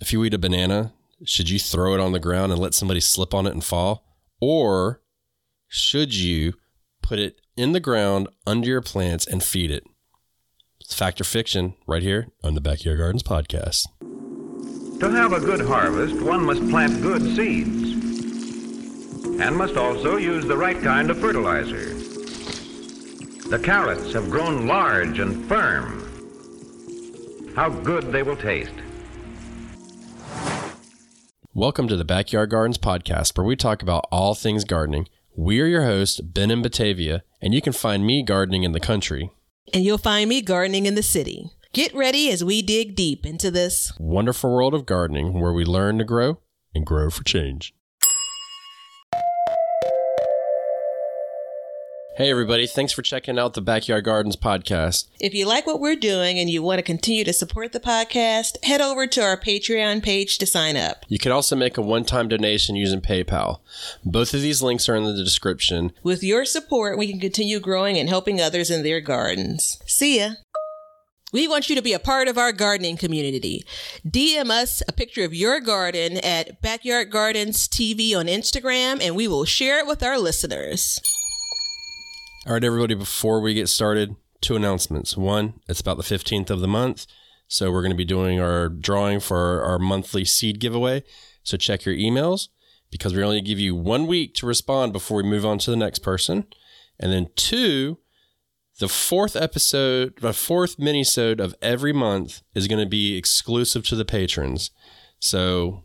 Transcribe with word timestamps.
if 0.00 0.12
you 0.12 0.24
eat 0.24 0.34
a 0.34 0.38
banana, 0.38 0.92
should 1.24 1.50
you 1.50 1.58
throw 1.58 1.94
it 1.94 2.00
on 2.00 2.12
the 2.12 2.18
ground 2.18 2.52
and 2.52 2.60
let 2.60 2.74
somebody 2.74 3.00
slip 3.00 3.34
on 3.34 3.46
it 3.46 3.52
and 3.52 3.62
fall? 3.62 4.04
Or 4.40 5.02
should 5.68 6.14
you 6.14 6.54
put 7.02 7.18
it 7.18 7.40
in 7.56 7.72
the 7.72 7.80
ground 7.80 8.28
under 8.46 8.68
your 8.68 8.80
plants 8.80 9.26
and 9.26 9.42
feed 9.42 9.70
it? 9.70 9.84
It's 10.80 10.94
fact 10.94 11.20
or 11.20 11.24
fiction 11.24 11.74
right 11.86 12.02
here 12.02 12.28
on 12.42 12.54
the 12.54 12.60
Backyard 12.60 12.98
Gardens 12.98 13.22
podcast. 13.22 13.86
To 15.00 15.10
have 15.10 15.32
a 15.32 15.40
good 15.40 15.60
harvest, 15.60 16.20
one 16.22 16.44
must 16.44 16.66
plant 16.68 17.02
good 17.02 17.22
seeds 17.36 17.90
and 19.40 19.56
must 19.56 19.76
also 19.76 20.16
use 20.16 20.46
the 20.46 20.56
right 20.56 20.80
kind 20.82 21.10
of 21.10 21.18
fertilizer. 21.18 21.94
The 23.48 23.60
carrots 23.62 24.12
have 24.12 24.30
grown 24.30 24.66
large 24.66 25.18
and 25.18 25.46
firm. 25.46 25.98
How 27.56 27.68
good 27.70 28.12
they 28.12 28.22
will 28.22 28.36
taste. 28.36 28.72
Welcome 31.54 31.88
to 31.88 31.96
the 31.96 32.04
Backyard 32.04 32.50
Gardens 32.50 32.78
podcast, 32.78 33.36
where 33.36 33.44
we 33.44 33.56
talk 33.56 33.82
about 33.82 34.06
all 34.12 34.36
things 34.36 34.62
gardening. 34.62 35.08
We 35.34 35.60
are 35.60 35.66
your 35.66 35.82
hosts, 35.82 36.20
Ben 36.20 36.48
and 36.48 36.62
Batavia, 36.62 37.24
and 37.42 37.52
you 37.52 37.60
can 37.60 37.72
find 37.72 38.06
me 38.06 38.22
gardening 38.22 38.62
in 38.62 38.70
the 38.70 38.78
country. 38.78 39.32
And 39.74 39.84
you'll 39.84 39.98
find 39.98 40.28
me 40.28 40.42
gardening 40.42 40.86
in 40.86 40.94
the 40.94 41.02
city. 41.02 41.50
Get 41.72 41.92
ready 41.92 42.30
as 42.30 42.44
we 42.44 42.62
dig 42.62 42.94
deep 42.94 43.26
into 43.26 43.50
this 43.50 43.92
wonderful 43.98 44.54
world 44.54 44.74
of 44.74 44.86
gardening 44.86 45.40
where 45.40 45.52
we 45.52 45.64
learn 45.64 45.98
to 45.98 46.04
grow 46.04 46.38
and 46.72 46.86
grow 46.86 47.10
for 47.10 47.24
change. 47.24 47.74
Hey, 52.20 52.30
everybody. 52.30 52.66
Thanks 52.66 52.92
for 52.92 53.00
checking 53.00 53.38
out 53.38 53.54
the 53.54 53.62
Backyard 53.62 54.04
Gardens 54.04 54.36
podcast. 54.36 55.08
If 55.20 55.32
you 55.32 55.46
like 55.46 55.66
what 55.66 55.80
we're 55.80 55.96
doing 55.96 56.38
and 56.38 56.50
you 56.50 56.62
want 56.62 56.78
to 56.78 56.82
continue 56.82 57.24
to 57.24 57.32
support 57.32 57.72
the 57.72 57.80
podcast, 57.80 58.62
head 58.62 58.82
over 58.82 59.06
to 59.06 59.22
our 59.22 59.38
Patreon 59.38 60.02
page 60.02 60.36
to 60.36 60.44
sign 60.44 60.76
up. 60.76 61.06
You 61.08 61.18
can 61.18 61.32
also 61.32 61.56
make 61.56 61.78
a 61.78 61.80
one 61.80 62.04
time 62.04 62.28
donation 62.28 62.76
using 62.76 63.00
PayPal. 63.00 63.60
Both 64.04 64.34
of 64.34 64.42
these 64.42 64.62
links 64.62 64.86
are 64.86 64.96
in 64.96 65.04
the 65.04 65.14
description. 65.14 65.92
With 66.02 66.22
your 66.22 66.44
support, 66.44 66.98
we 66.98 67.10
can 67.10 67.20
continue 67.20 67.58
growing 67.58 67.96
and 67.96 68.10
helping 68.10 68.38
others 68.38 68.70
in 68.70 68.82
their 68.82 69.00
gardens. 69.00 69.78
See 69.86 70.18
ya. 70.18 70.32
We 71.32 71.48
want 71.48 71.70
you 71.70 71.76
to 71.76 71.80
be 71.80 71.94
a 71.94 71.98
part 71.98 72.28
of 72.28 72.36
our 72.36 72.52
gardening 72.52 72.98
community. 72.98 73.64
DM 74.06 74.50
us 74.50 74.82
a 74.86 74.92
picture 74.92 75.24
of 75.24 75.32
your 75.32 75.58
garden 75.58 76.18
at 76.18 76.60
Backyard 76.60 77.10
Gardens 77.10 77.66
TV 77.66 78.14
on 78.14 78.26
Instagram, 78.26 79.00
and 79.00 79.16
we 79.16 79.26
will 79.26 79.46
share 79.46 79.78
it 79.78 79.86
with 79.86 80.02
our 80.02 80.18
listeners. 80.18 81.00
All 82.46 82.54
right, 82.54 82.64
everybody, 82.64 82.94
before 82.94 83.42
we 83.42 83.52
get 83.52 83.68
started, 83.68 84.16
two 84.40 84.56
announcements. 84.56 85.14
One, 85.14 85.60
it's 85.68 85.82
about 85.82 85.98
the 85.98 86.02
15th 86.02 86.48
of 86.48 86.60
the 86.60 86.66
month. 86.66 87.06
So 87.48 87.70
we're 87.70 87.82
going 87.82 87.92
to 87.92 87.96
be 87.96 88.06
doing 88.06 88.40
our 88.40 88.70
drawing 88.70 89.20
for 89.20 89.62
our 89.62 89.78
monthly 89.78 90.24
seed 90.24 90.58
giveaway. 90.58 91.02
So 91.42 91.58
check 91.58 91.84
your 91.84 91.94
emails 91.94 92.48
because 92.90 93.12
we 93.12 93.22
only 93.22 93.42
give 93.42 93.58
you 93.58 93.74
one 93.74 94.06
week 94.06 94.34
to 94.36 94.46
respond 94.46 94.94
before 94.94 95.18
we 95.18 95.22
move 95.22 95.44
on 95.44 95.58
to 95.58 95.70
the 95.70 95.76
next 95.76 95.98
person. 95.98 96.46
And 96.98 97.12
then 97.12 97.28
two, 97.36 97.98
the 98.78 98.88
fourth 98.88 99.36
episode, 99.36 100.16
the 100.20 100.32
fourth 100.32 100.78
minisode 100.78 101.40
of 101.40 101.54
every 101.60 101.92
month 101.92 102.40
is 102.54 102.68
going 102.68 102.82
to 102.82 102.88
be 102.88 103.18
exclusive 103.18 103.86
to 103.88 103.96
the 103.96 104.06
patrons. 104.06 104.70
So 105.18 105.84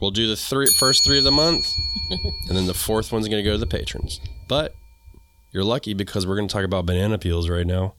we'll 0.00 0.12
do 0.12 0.28
the 0.28 0.36
three, 0.36 0.66
first 0.66 1.04
three 1.04 1.18
of 1.18 1.24
the 1.24 1.32
month, 1.32 1.66
and 2.48 2.56
then 2.56 2.68
the 2.68 2.74
fourth 2.74 3.10
one's 3.10 3.26
going 3.26 3.42
to 3.42 3.50
go 3.50 3.54
to 3.54 3.58
the 3.58 3.66
patrons. 3.66 4.20
But 4.48 4.72
you're 5.56 5.64
lucky 5.64 5.94
because 5.94 6.26
we're 6.26 6.36
going 6.36 6.46
to 6.46 6.52
talk 6.52 6.64
about 6.64 6.84
banana 6.84 7.16
peels 7.16 7.48
right 7.48 7.66
now. 7.66 7.94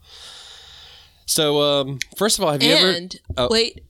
So, 1.25 1.59
um, 1.61 1.99
first 2.15 2.37
of 2.37 2.45
all, 2.45 2.51
have 2.51 2.61
you 2.61 2.71
and, 2.71 3.19
ever? 3.35 3.35
Oh, 3.35 3.47
wait, 3.49 3.83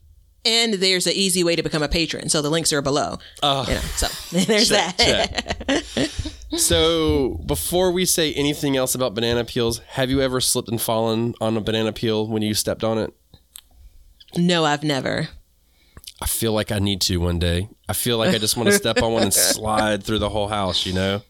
and 0.45 0.75
there's 0.75 1.05
an 1.05 1.13
easy 1.13 1.43
way 1.43 1.57
to 1.57 1.61
become 1.61 1.83
a 1.83 1.89
patron. 1.89 2.29
So 2.29 2.41
the 2.41 2.49
links 2.49 2.71
are 2.71 2.81
below. 2.81 3.17
Oh, 3.43 3.65
you 3.67 3.73
know, 3.75 3.79
so 3.81 4.07
there's 4.31 4.69
check, 4.69 4.95
that. 4.97 6.41
so 6.57 7.41
before 7.45 7.91
we 7.91 8.05
say 8.05 8.33
anything 8.33 8.77
else 8.77 8.95
about 8.95 9.13
banana 9.13 9.43
peels, 9.43 9.79
have 9.79 10.09
you 10.09 10.21
ever 10.21 10.39
slipped 10.39 10.69
and 10.69 10.81
fallen 10.81 11.35
on 11.41 11.57
a 11.57 11.61
banana 11.61 11.91
peel 11.91 12.25
when 12.25 12.41
you 12.41 12.53
stepped 12.53 12.85
on 12.85 12.97
it? 12.97 13.13
no, 14.37 14.63
I've 14.63 14.83
never. 14.83 15.27
I 16.21 16.25
feel 16.25 16.53
like 16.53 16.71
I 16.71 16.79
need 16.79 17.01
to 17.01 17.17
one 17.17 17.37
day. 17.37 17.67
I 17.89 17.93
feel 17.93 18.17
like 18.17 18.33
I 18.33 18.37
just 18.37 18.55
want 18.55 18.69
to 18.69 18.75
step 18.77 19.01
on 19.03 19.11
one 19.11 19.23
and 19.23 19.33
slide 19.33 20.03
through 20.03 20.19
the 20.19 20.29
whole 20.29 20.47
house, 20.47 20.85
you 20.85 20.93
know? 20.93 21.21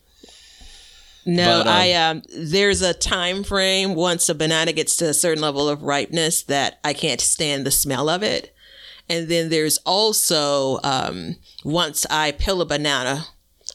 No, 1.27 1.59
But, 1.63 1.67
um, 1.67 1.73
I 1.73 1.93
um 1.93 2.21
there's 2.35 2.81
a 2.81 2.93
time 2.93 3.43
frame 3.43 3.93
once 3.95 4.29
a 4.29 4.33
banana 4.35 4.71
gets 4.71 4.95
to 4.97 5.09
a 5.09 5.13
certain 5.13 5.41
level 5.41 5.67
of 5.67 5.83
ripeness 5.83 6.41
that 6.43 6.79
I 6.83 6.93
can't 6.93 7.19
stand 7.21 7.65
the 7.65 7.71
smell 7.71 8.09
of 8.09 8.23
it. 8.23 8.55
And 9.09 9.27
then 9.27 9.49
there's 9.49 9.77
also 9.79 10.79
um 10.83 11.35
once 11.65 12.05
I 12.09 12.31
peel 12.31 12.61
a 12.61 12.65
banana, 12.65 13.25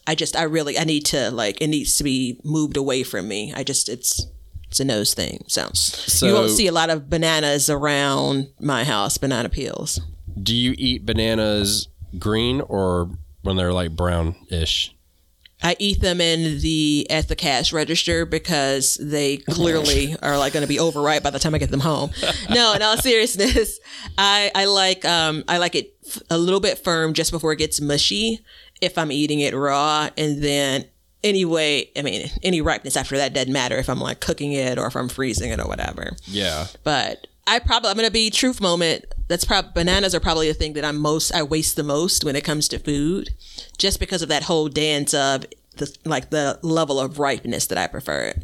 I 0.06 0.14
just 0.14 0.34
I 0.34 0.44
really 0.44 0.78
I 0.78 0.84
need 0.84 1.04
to 1.06 1.30
like 1.30 1.60
it 1.60 1.68
needs 1.68 1.96
to 1.98 2.04
be 2.04 2.40
moved 2.42 2.76
away 2.78 3.02
from 3.02 3.28
me. 3.28 3.52
I 3.54 3.62
just 3.64 3.88
it's 3.88 4.26
it's 4.69 4.80
a 4.80 4.84
nose 4.86 5.12
thing. 5.12 5.44
So, 5.48 5.69
you 6.26 6.32
won't 6.32 6.50
see 6.50 6.66
a 6.66 6.72
lot 6.72 6.88
of 6.88 7.10
bananas 7.10 7.69
around 7.69 8.48
my 8.58 8.84
house, 8.84 9.19
banana 9.19 9.50
peels. 9.50 10.00
Do 10.42 10.56
you 10.56 10.74
eat 10.78 11.04
bananas 11.04 11.88
green 12.19 12.62
or 12.62 13.10
when 13.42 13.56
they're 13.56 13.74
like 13.74 13.94
brownish? 13.94 14.94
I 15.62 15.76
eat 15.78 16.00
them 16.00 16.20
in 16.20 16.60
the 16.60 17.06
at 17.10 17.28
the 17.28 17.36
cash 17.36 17.72
register 17.72 18.26
because 18.26 18.96
they 19.00 19.36
clearly 19.50 20.16
are 20.22 20.38
like 20.38 20.52
going 20.52 20.62
to 20.62 20.68
be 20.68 20.78
overripe 20.80 21.22
by 21.22 21.30
the 21.30 21.38
time 21.38 21.54
I 21.54 21.58
get 21.58 21.70
them 21.70 21.80
home. 21.80 22.10
No, 22.50 22.72
in 22.74 22.82
all 22.82 22.96
seriousness, 22.96 23.78
I 24.18 24.50
I 24.54 24.64
like 24.66 25.04
um 25.04 25.44
I 25.48 25.58
like 25.58 25.74
it 25.74 25.94
f- 26.06 26.22
a 26.30 26.38
little 26.38 26.60
bit 26.60 26.78
firm 26.78 27.12
just 27.14 27.30
before 27.30 27.52
it 27.52 27.56
gets 27.56 27.80
mushy 27.80 28.40
if 28.80 28.98
I'm 28.98 29.12
eating 29.12 29.40
it 29.40 29.54
raw, 29.54 30.10
and 30.18 30.42
then 30.42 30.84
anyway, 31.22 31.88
I 31.96 32.02
mean 32.02 32.28
any 32.42 32.60
ripeness 32.60 32.96
after 32.96 33.16
that 33.18 33.32
doesn't 33.32 33.52
matter 33.52 33.76
if 33.76 33.88
I'm 33.88 34.00
like 34.00 34.20
cooking 34.20 34.52
it 34.52 34.78
or 34.78 34.86
if 34.86 34.96
I'm 34.96 35.08
freezing 35.08 35.50
it 35.50 35.60
or 35.60 35.68
whatever. 35.68 36.16
Yeah. 36.26 36.66
But 36.82 37.26
I 37.47 37.58
probably 37.58 37.91
I'm 37.91 37.97
gonna 37.97 38.10
be 38.10 38.30
truth 38.30 38.60
moment. 38.60 39.04
That's 39.28 39.44
probably 39.44 39.72
bananas 39.75 40.14
are 40.14 40.20
probably 40.20 40.48
the 40.48 40.54
thing 40.54 40.75
that 40.75 40.84
I'm 40.84 40.98
most 40.98 41.32
I 41.32 41.42
waste 41.42 41.76
the 41.76 41.82
most 41.82 42.25
when 42.25 42.36
it 42.36 42.44
comes 42.44 42.69
to 42.69 42.78
food, 42.78 43.30
just 43.78 44.00
because 44.00 44.22
of 44.22 44.28
that 44.28 44.44
whole 44.44 44.69
dance 44.69 45.14
of 45.14 45.47
the 45.76 45.94
like 46.04 46.31
the 46.31 46.58
level 46.62 47.00
of 47.00 47.19
ripeness 47.19 47.66
that 47.66 47.78
I 47.78 47.86
prefer. 47.86 48.34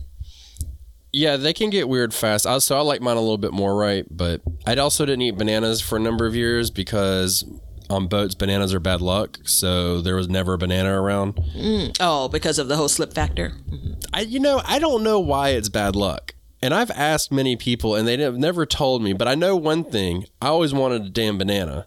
Yeah, 1.13 1.37
they 1.37 1.53
can 1.53 1.71
get 1.71 1.89
weird 1.89 2.13
fast. 2.13 2.47
I, 2.47 2.59
so 2.59 2.77
I 2.77 2.81
like 2.81 3.01
mine 3.01 3.17
a 3.17 3.21
little 3.21 3.39
bit 3.39 3.53
more 3.53 3.77
right, 3.77 4.05
but 4.11 4.43
I 4.67 4.77
also 4.77 5.07
didn't 5.07 5.23
eat 5.23 5.39
bananas 5.39 5.81
for 5.81 5.97
a 5.97 6.01
number 6.01 6.27
of 6.27 6.35
years 6.35 6.71
because 6.71 7.45
on 7.89 8.07
boats 8.07 8.35
bananas 8.35 8.75
are 8.75 8.81
bad 8.81 9.01
luck. 9.01 9.39
So 9.45 10.01
there 10.01 10.17
was 10.17 10.29
never 10.29 10.55
a 10.55 10.59
banana 10.59 11.01
around. 11.01 11.37
Mm. 11.37 11.97
Oh, 12.01 12.29
because 12.29 12.59
of 12.59 12.69
the 12.69 12.77
whole 12.77 12.89
slip 12.89 13.15
factor. 13.15 13.53
Mm-hmm. 13.71 13.93
I, 14.13 14.21
you 14.21 14.41
know, 14.41 14.61
I 14.65 14.79
don't 14.79 15.03
know 15.03 15.19
why 15.21 15.51
it's 15.51 15.69
bad 15.69 15.97
luck. 15.97 16.35
And 16.61 16.75
I've 16.75 16.91
asked 16.91 17.31
many 17.31 17.57
people, 17.57 17.95
and 17.95 18.07
they 18.07 18.19
have 18.19 18.37
never 18.37 18.67
told 18.67 19.03
me. 19.03 19.13
But 19.13 19.29
I 19.29 19.35
know 19.35 19.55
one 19.57 19.85
thing: 19.85 20.27
I 20.43 20.49
always 20.49 20.75
wanted 20.75 21.03
a 21.03 21.11
damn 21.11 21.39
banana. 21.39 21.87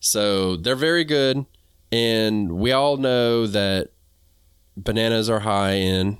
So 0.00 0.56
they're 0.56 0.76
very 0.76 1.04
good, 1.04 1.44
and 1.92 2.52
we 2.52 2.72
all 2.72 2.96
know 2.96 3.46
that 3.46 3.90
bananas 4.76 5.28
are 5.28 5.40
high 5.40 5.72
in 5.72 6.18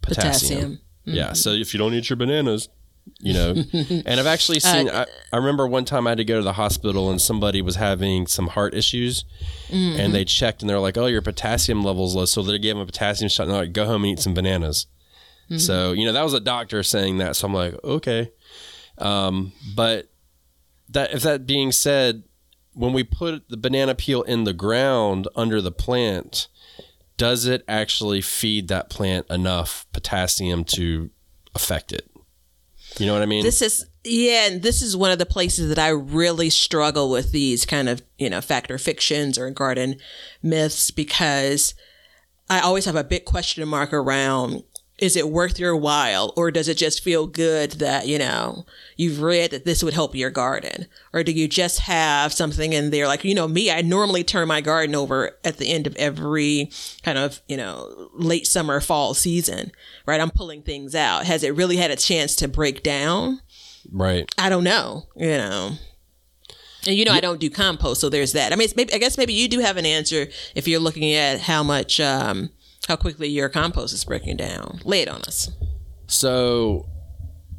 potassium. 0.00 0.32
Potassium. 0.32 0.72
Mm-hmm. 1.06 1.10
Yeah. 1.10 1.32
So 1.34 1.50
if 1.50 1.74
you 1.74 1.78
don't 1.78 1.94
eat 1.94 2.08
your 2.08 2.16
bananas, 2.16 2.68
you 3.18 3.34
know, 3.34 3.50
and 3.72 4.20
I've 4.20 4.26
actually 4.26 4.58
uh, 4.58 4.60
seen. 4.60 4.90
I, 4.90 5.06
I 5.32 5.36
remember 5.36 5.66
one 5.66 5.84
time 5.84 6.06
I 6.06 6.10
had 6.10 6.18
to 6.18 6.24
go 6.24 6.38
to 6.38 6.44
the 6.44 6.54
hospital, 6.54 7.10
and 7.10 7.20
somebody 7.20 7.62
was 7.62 7.76
having 7.76 8.26
some 8.26 8.48
heart 8.48 8.74
issues, 8.74 9.24
and 9.70 9.96
mm-hmm. 9.96 10.12
they 10.12 10.24
checked, 10.24 10.62
and 10.62 10.70
they're 10.70 10.80
like, 10.80 10.96
"Oh, 10.96 11.06
your 11.06 11.22
potassium 11.22 11.84
level's 11.84 12.14
low," 12.14 12.24
so 12.24 12.42
they 12.42 12.58
gave 12.58 12.76
him 12.76 12.82
a 12.82 12.86
potassium 12.86 13.28
shot, 13.28 13.44
and 13.44 13.52
they're 13.52 13.62
like, 13.62 13.72
"Go 13.72 13.86
home 13.86 14.04
and 14.04 14.12
eat 14.12 14.20
some 14.20 14.34
bananas." 14.34 14.86
So 15.58 15.92
you 15.92 16.06
know 16.06 16.12
that 16.12 16.22
was 16.22 16.34
a 16.34 16.40
doctor 16.40 16.82
saying 16.82 17.18
that. 17.18 17.36
So 17.36 17.46
I'm 17.46 17.54
like, 17.54 17.74
okay, 17.84 18.30
um, 18.98 19.52
but 19.74 20.10
that 20.88 21.12
if 21.12 21.22
that 21.22 21.46
being 21.46 21.72
said, 21.72 22.22
when 22.72 22.92
we 22.92 23.04
put 23.04 23.48
the 23.48 23.56
banana 23.56 23.94
peel 23.94 24.22
in 24.22 24.44
the 24.44 24.52
ground 24.52 25.28
under 25.36 25.60
the 25.60 25.72
plant, 25.72 26.48
does 27.16 27.46
it 27.46 27.64
actually 27.68 28.20
feed 28.20 28.68
that 28.68 28.88
plant 28.88 29.26
enough 29.28 29.86
potassium 29.92 30.64
to 30.64 31.10
affect 31.54 31.92
it? 31.92 32.08
You 32.98 33.06
know 33.06 33.14
what 33.14 33.22
I 33.22 33.26
mean? 33.26 33.44
This 33.44 33.62
is 33.62 33.86
yeah, 34.04 34.48
and 34.48 34.62
this 34.62 34.82
is 34.82 34.96
one 34.96 35.10
of 35.10 35.18
the 35.18 35.26
places 35.26 35.68
that 35.68 35.78
I 35.78 35.88
really 35.88 36.50
struggle 36.50 37.10
with 37.10 37.32
these 37.32 37.64
kind 37.64 37.88
of 37.88 38.02
you 38.18 38.30
know 38.30 38.40
factor 38.40 38.78
fictions 38.78 39.38
or 39.38 39.50
garden 39.50 39.96
myths 40.42 40.90
because 40.90 41.74
I 42.50 42.60
always 42.60 42.84
have 42.84 42.96
a 42.96 43.04
big 43.04 43.24
question 43.24 43.66
mark 43.68 43.92
around 43.92 44.62
is 45.02 45.16
it 45.16 45.28
worth 45.28 45.58
your 45.58 45.76
while 45.76 46.32
or 46.36 46.52
does 46.52 46.68
it 46.68 46.76
just 46.76 47.02
feel 47.02 47.26
good 47.26 47.72
that 47.72 48.06
you 48.06 48.18
know 48.18 48.64
you've 48.96 49.20
read 49.20 49.50
that 49.50 49.64
this 49.64 49.82
would 49.82 49.94
help 49.94 50.14
your 50.14 50.30
garden? 50.30 50.86
Or 51.12 51.24
do 51.24 51.32
you 51.32 51.48
just 51.48 51.80
have 51.80 52.32
something 52.32 52.72
in 52.72 52.90
there? 52.90 53.08
Like 53.08 53.24
you 53.24 53.34
know 53.34 53.48
me 53.48 53.70
i 53.70 53.82
normally 53.82 54.22
turn 54.22 54.46
my 54.46 54.60
garden 54.60 54.94
over 54.94 55.32
at 55.44 55.56
the 55.56 55.72
end 55.72 55.88
of 55.88 55.96
every 55.96 56.70
kind 57.02 57.18
of 57.18 57.42
you 57.48 57.56
know 57.56 58.10
late 58.14 58.46
summer 58.46 58.80
fall 58.80 59.12
season 59.12 59.72
right? 60.06 60.20
I'm 60.20 60.30
pulling 60.30 60.62
things 60.62 60.94
out. 60.94 61.26
Has 61.26 61.42
it 61.42 61.54
really 61.54 61.76
had 61.76 61.90
a 61.90 61.96
chance 61.96 62.36
to 62.36 62.48
break 62.48 62.82
down? 62.82 63.40
Right. 63.90 64.32
i 64.38 64.48
don't 64.48 64.64
know 64.64 65.08
you 65.16 65.36
know. 65.36 65.72
And 66.86 66.96
you 66.96 67.04
know, 67.04 67.12
I 67.12 67.20
don't 67.20 67.38
do 67.40 67.48
compost, 67.48 68.00
so 68.00 68.08
there's 68.08 68.32
that. 68.32 68.52
I 68.52 68.56
mean, 68.56 68.64
it's 68.64 68.74
maybe 68.76 68.92
I 68.92 68.98
guess 68.98 69.16
maybe 69.16 69.32
you 69.32 69.48
do 69.48 69.60
have 69.60 69.76
an 69.76 69.86
answer 69.86 70.26
if 70.56 70.66
you're 70.66 70.80
looking 70.80 71.14
at 71.14 71.40
how 71.40 71.62
much, 71.62 72.00
um, 72.00 72.50
how 72.88 72.96
quickly 72.96 73.28
your 73.28 73.48
compost 73.48 73.94
is 73.94 74.04
breaking 74.04 74.36
down. 74.36 74.80
Lay 74.84 75.02
it 75.02 75.08
on 75.08 75.22
us. 75.22 75.50
So, 76.06 76.88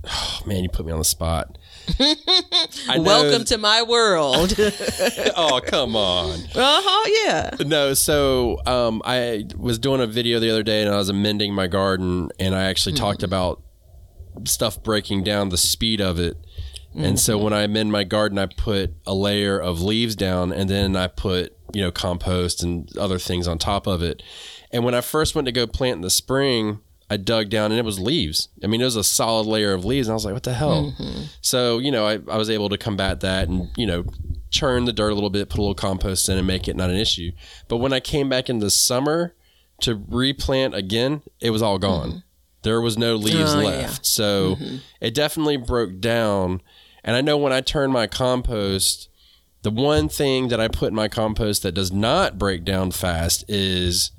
oh, 0.05 0.39
man, 0.45 0.63
you 0.63 0.69
put 0.69 0.85
me 0.85 0.91
on 0.91 0.99
the 0.99 1.05
spot. 1.05 1.57
Welcome 2.97 3.43
to 3.45 3.57
my 3.57 3.83
world. 3.83 4.55
oh, 5.35 5.59
come 5.65 5.95
on. 5.95 6.39
uh 6.39 6.45
huh. 6.55 7.09
Yeah. 7.25 7.65
No, 7.67 7.93
so 7.93 8.59
um, 8.65 9.01
I 9.03 9.45
was 9.57 9.79
doing 9.79 9.99
a 10.01 10.07
video 10.07 10.39
the 10.39 10.49
other 10.49 10.63
day 10.63 10.83
and 10.83 10.93
I 10.93 10.97
was 10.97 11.09
amending 11.09 11.53
my 11.53 11.67
garden 11.67 12.29
and 12.39 12.55
I 12.55 12.63
actually 12.63 12.95
talked 12.95 13.23
about 13.23 13.61
stuff 14.45 14.81
breaking 14.81 15.23
down 15.23 15.49
the 15.49 15.57
speed 15.57 15.99
of 16.01 16.19
it. 16.19 16.37
And 16.95 17.19
so 17.19 17.39
when 17.39 17.53
I 17.53 17.63
amend 17.63 17.91
my 17.91 18.03
garden, 18.03 18.37
I 18.37 18.45
put 18.45 18.93
a 19.07 19.15
layer 19.15 19.59
of 19.59 19.81
leaves 19.81 20.15
down 20.15 20.51
and 20.53 20.69
then 20.69 20.95
I 20.95 21.07
put, 21.07 21.52
you 21.73 21.81
know, 21.81 21.91
compost 21.91 22.63
and 22.63 22.95
other 22.97 23.19
things 23.19 23.47
on 23.47 23.57
top 23.57 23.87
of 23.87 24.01
it. 24.01 24.21
And 24.71 24.83
when 24.83 24.95
I 24.95 25.01
first 25.01 25.35
went 25.35 25.45
to 25.45 25.51
go 25.51 25.67
plant 25.67 25.97
in 25.97 26.01
the 26.01 26.09
spring, 26.09 26.79
I 27.09 27.17
dug 27.17 27.49
down 27.49 27.71
and 27.71 27.79
it 27.79 27.85
was 27.85 27.99
leaves. 27.99 28.49
I 28.63 28.67
mean, 28.67 28.81
it 28.81 28.85
was 28.85 28.95
a 28.95 29.03
solid 29.03 29.45
layer 29.45 29.73
of 29.73 29.85
leaves. 29.85 30.07
And 30.07 30.13
I 30.13 30.15
was 30.15 30.25
like, 30.25 30.33
what 30.33 30.43
the 30.43 30.53
hell? 30.53 30.95
Mm-hmm. 30.97 31.23
So, 31.41 31.77
you 31.77 31.91
know, 31.91 32.07
I, 32.07 32.13
I 32.29 32.37
was 32.37 32.49
able 32.49 32.69
to 32.69 32.77
combat 32.77 33.19
that 33.21 33.47
and, 33.47 33.69
you 33.77 33.85
know, 33.85 34.05
churn 34.49 34.85
the 34.85 34.93
dirt 34.93 35.09
a 35.09 35.13
little 35.13 35.29
bit, 35.29 35.49
put 35.49 35.59
a 35.59 35.61
little 35.61 35.75
compost 35.75 36.27
in 36.29 36.37
and 36.37 36.47
make 36.47 36.67
it 36.67 36.75
not 36.75 36.89
an 36.89 36.95
issue. 36.95 37.31
But 37.67 37.77
when 37.77 37.93
I 37.93 37.99
came 37.99 38.29
back 38.29 38.49
in 38.49 38.59
the 38.59 38.69
summer 38.69 39.35
to 39.81 40.03
replant 40.07 40.73
again, 40.75 41.21
it 41.39 41.51
was 41.51 41.61
all 41.61 41.77
gone. 41.77 42.09
Mm-hmm. 42.09 42.17
There 42.63 42.81
was 42.81 42.97
no 42.97 43.15
leaves 43.15 43.53
Oh, 43.53 43.59
yeah. 43.59 43.67
left. 43.67 44.05
So 44.05 44.55
mm-hmm. 44.55 44.77
it 45.01 45.13
definitely 45.13 45.57
broke 45.57 45.99
down. 45.99 46.61
And 47.03 47.15
I 47.15 47.21
know 47.21 47.37
when 47.37 47.51
I 47.51 47.61
turn 47.61 47.91
my 47.91 48.07
compost, 48.07 49.09
the 49.63 49.71
one 49.71 50.09
thing 50.09 50.49
that 50.49 50.59
I 50.59 50.67
put 50.67 50.89
in 50.89 50.95
my 50.95 51.07
compost 51.07 51.63
that 51.63 51.71
does 51.71 51.91
not 51.91 52.37
break 52.37 52.63
down 52.63 52.91
fast 52.91 53.45
is 53.47 54.11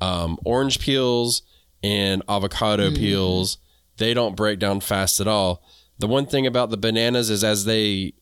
um, 0.00 0.38
orange 0.44 0.78
peels 0.78 1.42
and 1.82 2.22
avocado 2.28 2.90
peels. 2.90 3.58
They 3.96 4.14
don't 4.14 4.36
break 4.36 4.58
down 4.58 4.80
fast 4.80 5.20
at 5.20 5.26
all. 5.26 5.62
The 5.98 6.06
one 6.06 6.26
thing 6.26 6.46
about 6.46 6.70
the 6.70 6.76
bananas 6.76 7.30
is 7.30 7.42
as 7.42 7.64
they 7.64 8.14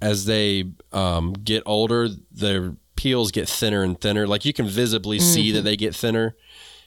as 0.00 0.26
they 0.26 0.64
um, 0.92 1.32
get 1.32 1.62
older, 1.66 2.08
their 2.30 2.76
peels 2.94 3.32
get 3.32 3.48
thinner 3.48 3.82
and 3.82 4.00
thinner. 4.00 4.26
Like 4.26 4.44
you 4.44 4.52
can 4.52 4.66
visibly 4.66 5.18
see 5.18 5.52
that 5.52 5.62
they 5.62 5.76
get 5.76 5.94
thinner. 5.94 6.36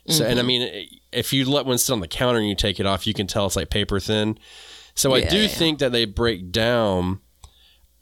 So, 0.07 0.25
and 0.25 0.39
I 0.39 0.41
mean, 0.41 0.87
if 1.11 1.31
you 1.31 1.45
let 1.45 1.65
one 1.65 1.77
sit 1.77 1.93
on 1.93 1.99
the 1.99 2.07
counter 2.07 2.39
and 2.39 2.49
you 2.49 2.55
take 2.55 2.79
it 2.79 2.85
off, 2.85 3.05
you 3.05 3.13
can 3.13 3.27
tell 3.27 3.45
it's 3.45 3.55
like 3.55 3.69
paper 3.69 3.99
thin. 3.99 4.37
So 4.95 5.13
I 5.13 5.21
do 5.21 5.41
yeah. 5.41 5.47
think 5.47 5.79
that 5.79 5.91
they 5.91 6.05
break 6.05 6.51
down. 6.51 7.19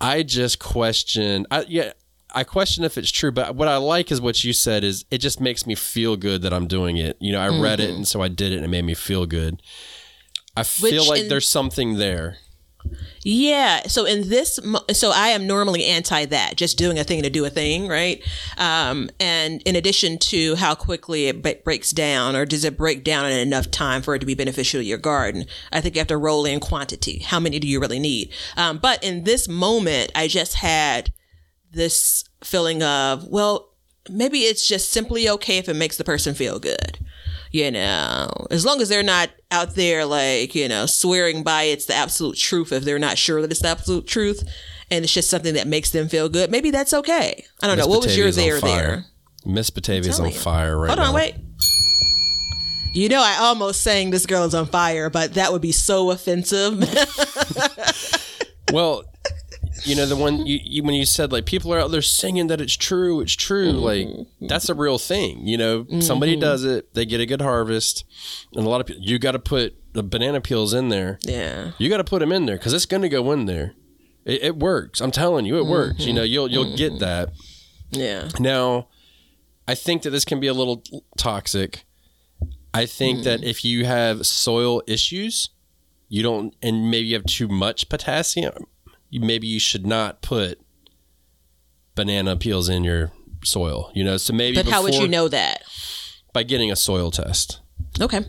I 0.02 0.24
just 0.24 0.60
question. 0.60 1.46
I 1.52 1.66
yeah. 1.68 1.94
I 2.34 2.44
question 2.44 2.84
if 2.84 2.96
it's 2.96 3.10
true, 3.10 3.32
but 3.32 3.56
what 3.56 3.68
I 3.68 3.78
like 3.78 4.12
is 4.12 4.22
what 4.22 4.44
you 4.44 4.54
said 4.54 4.84
is 4.84 5.04
it 5.10 5.18
just 5.18 5.42
makes 5.42 5.66
me 5.66 5.74
feel 5.74 6.16
good 6.16 6.44
that 6.44 6.54
I'm 6.54 6.68
doing 6.68 6.98
it. 6.98 7.18
You 7.20 7.32
know, 7.32 7.40
I 7.40 7.48
read 7.48 7.80
Mm-hmm. 7.80 7.90
it 7.90 7.96
and 7.96 8.08
so 8.08 8.22
I 8.22 8.28
did 8.28 8.52
it 8.52 8.58
and 8.58 8.66
it 8.66 8.68
made 8.68 8.84
me 8.86 8.94
feel 8.94 9.26
good. 9.26 9.64
I 10.56 10.62
feel 10.62 11.02
Which 11.02 11.10
like 11.10 11.22
in- 11.22 11.28
there's 11.30 11.48
something 11.48 11.98
there. 11.98 12.38
Yeah. 13.24 13.88
So 13.88 14.06
in 14.06 14.30
this, 14.30 14.60
so 14.94 15.12
I 15.12 15.30
am 15.30 15.46
normally 15.46 15.86
anti 15.86 16.26
that, 16.26 16.56
just 16.56 16.78
doing 16.78 16.98
a 16.98 17.04
thing 17.04 17.22
to 17.24 17.30
do 17.30 17.46
a 17.46 17.50
thing, 17.50 17.88
right? 17.88 18.24
Um, 18.58 19.10
and 19.20 19.62
in 19.64 19.76
addition 19.76 20.18
to 20.20 20.56
how 20.56 20.76
quickly 20.76 21.28
it 21.28 21.44
b- 21.44 21.56
breaks 21.64 21.92
down, 21.92 22.36
or 22.36 22.46
does 22.46 22.64
it 22.64 22.78
break 22.78 23.04
down 23.04 23.26
in 23.26 23.40
enough 23.40 23.70
time 23.72 24.02
for 24.02 24.16
it 24.16 24.20
to 24.20 24.26
be 24.26 24.36
beneficial 24.36 24.80
to 24.80 24.86
your 24.86 24.98
garden? 24.98 25.46
I 25.72 25.82
think 25.82 25.96
you 25.96 26.00
have 26.00 26.08
to 26.08 26.18
roll 26.18 26.46
in 26.46 26.60
quantity. 26.60 27.20
How 27.20 27.40
many 27.40 27.60
do 27.60 27.68
you 27.68 27.80
really 27.80 28.00
need? 28.00 28.32
Um, 28.56 28.78
but 28.78 29.04
in 29.04 29.24
this 29.24 29.48
moment, 29.48 30.12
I 30.16 30.28
just 30.28 30.56
had 30.56 31.12
this 31.72 32.24
feeling 32.44 32.82
of, 32.82 33.28
well, 33.28 33.70
maybe 34.10 34.40
it's 34.40 34.68
just 34.68 34.92
simply 34.92 35.30
okay 35.30 35.58
if 35.58 35.70
it 35.70 35.76
makes 35.76 35.98
the 35.98 36.04
person 36.04 36.34
feel 36.34 36.60
good. 36.60 37.00
You 37.52 37.72
know, 37.72 38.30
as 38.52 38.64
long 38.66 38.82
as 38.82 38.90
they're 38.90 39.02
not 39.02 39.30
out 39.50 39.74
there 39.76 40.06
like, 40.06 40.54
you 40.54 40.68
know, 40.68 40.86
swearing 40.86 41.42
by 41.44 41.64
it's 41.64 41.86
the 41.86 41.96
absolute 41.96 42.38
truth 42.38 42.72
if 42.72 42.84
they're 42.84 43.00
not 43.00 43.18
sure 43.18 43.42
that 43.42 43.50
it's 43.50 43.62
the 43.62 43.70
absolute 43.70 44.06
truth 44.06 44.48
and 44.92 45.04
it's 45.04 45.14
just 45.14 45.30
something 45.30 45.56
that 45.56 45.66
makes 45.68 45.90
them 45.90 46.08
feel 46.08 46.30
good, 46.30 46.52
maybe 46.52 46.70
that's 46.70 46.94
okay. 46.94 47.44
I 47.62 47.68
don't 47.68 47.78
know. 47.78 47.88
What 47.88 48.04
was 48.04 48.16
your 48.16 48.32
there 48.32 48.60
there? 48.62 49.06
Miss 49.46 49.70
Batavia's 49.72 50.20
on 50.20 50.28
you. 50.28 50.32
fire 50.34 50.78
right 50.78 50.90
Hold 50.90 51.00
now. 51.00 51.08
on, 51.10 51.16
wait. 51.16 51.36
You 52.94 53.08
know, 53.10 53.22
I 53.22 53.38
almost 53.40 53.82
saying 53.82 54.10
this 54.10 54.26
girl 54.26 54.44
is 54.44 54.54
on 54.54 54.66
fire, 54.66 55.10
but 55.10 55.36
that 55.36 55.52
would 55.52 55.62
be 55.62 55.72
so 55.72 56.12
offensive. 56.12 56.84
Well, 58.72 59.04
you 59.84 59.96
know 59.96 60.06
the 60.06 60.16
one 60.16 60.46
you, 60.46 60.60
you 60.64 60.84
when 60.84 60.96
you 60.96 61.06
said 61.06 61.32
like 61.32 61.46
people 61.46 61.74
are 61.74 61.80
out 61.80 61.92
there 61.92 62.02
singing 62.02 62.48
that 62.48 62.62
it's 62.62 62.76
true, 62.76 63.22
it's 63.22 63.36
true. 63.36 63.74
Mm-hmm. 63.74 63.80
Like 63.80 64.50
that's 64.50 64.70
a 64.70 64.76
real 64.76 64.98
thing. 64.98 65.48
You 65.48 65.58
know, 65.58 65.86
somebody 66.00 66.34
mm-hmm. 66.34 66.42
does 66.42 66.64
it, 66.64 66.94
they 66.94 67.06
get 67.06 67.20
a 67.20 67.26
good 67.26 67.42
harvest, 67.42 68.06
and 68.54 68.66
a 68.66 68.70
lot 68.70 68.82
of 68.82 68.88
people. 68.88 69.04
You 69.04 69.20
got 69.20 69.32
to 69.32 69.40
put 69.40 69.76
the 69.94 70.04
banana 70.04 70.42
peels 70.42 70.74
in 70.74 70.90
there. 70.90 71.20
yeah. 71.24 71.72
You 71.78 71.90
got 71.90 71.98
to 71.98 72.04
put 72.04 72.20
them 72.20 72.32
in 72.32 72.46
there 72.46 72.58
because 72.58 72.74
it's 72.74 72.86
going 72.86 73.02
to 73.02 73.10
go 73.10 73.32
in 73.32 73.46
there. 73.46 73.74
It, 74.26 74.44
it 74.44 74.56
works. 74.58 75.02
I'm 75.02 75.12
telling 75.12 75.46
you, 75.46 75.58
it 75.58 75.62
mm-hmm. 75.62 75.72
works. 75.72 76.06
You 76.06 76.14
know, 76.14 76.24
you'll 76.24 76.50
you'll 76.50 76.76
get 76.76 77.00
that. 77.00 77.32
Yeah. 77.92 78.30
Now, 78.40 78.88
I 79.68 79.76
think 79.76 80.04
that 80.04 80.12
this 80.12 80.26
can 80.26 80.40
be 80.40 80.48
a 80.48 80.54
little 80.54 80.84
toxic. 81.18 81.86
I 82.74 82.86
think 82.86 83.24
that 83.24 83.44
if 83.44 83.66
you 83.66 83.86
have 83.86 84.26
soil 84.26 84.84
issues, 84.88 85.50
you 86.08 86.24
don't, 86.24 86.56
and 86.62 86.90
maybe 86.92 87.08
you 87.08 87.16
have 87.16 87.26
too 87.26 87.48
much 87.48 87.90
potassium, 87.90 88.66
maybe 89.12 89.48
you 89.48 89.60
should 89.60 89.86
not 89.88 90.22
put 90.22 90.60
banana 91.96 92.36
peels 92.36 92.70
in 92.70 92.84
your 92.84 93.12
soil. 93.44 93.92
You 93.94 94.04
know, 94.04 94.18
so 94.18 94.34
maybe 94.34 94.56
But 94.56 94.68
how 94.68 94.84
would 94.84 94.96
you 94.96 95.08
know 95.08 95.28
that? 95.28 95.64
by 96.34 96.44
getting 96.44 96.72
a 96.72 96.76
soil 96.76 97.10
test. 97.10 97.60
Okay. 98.00 98.22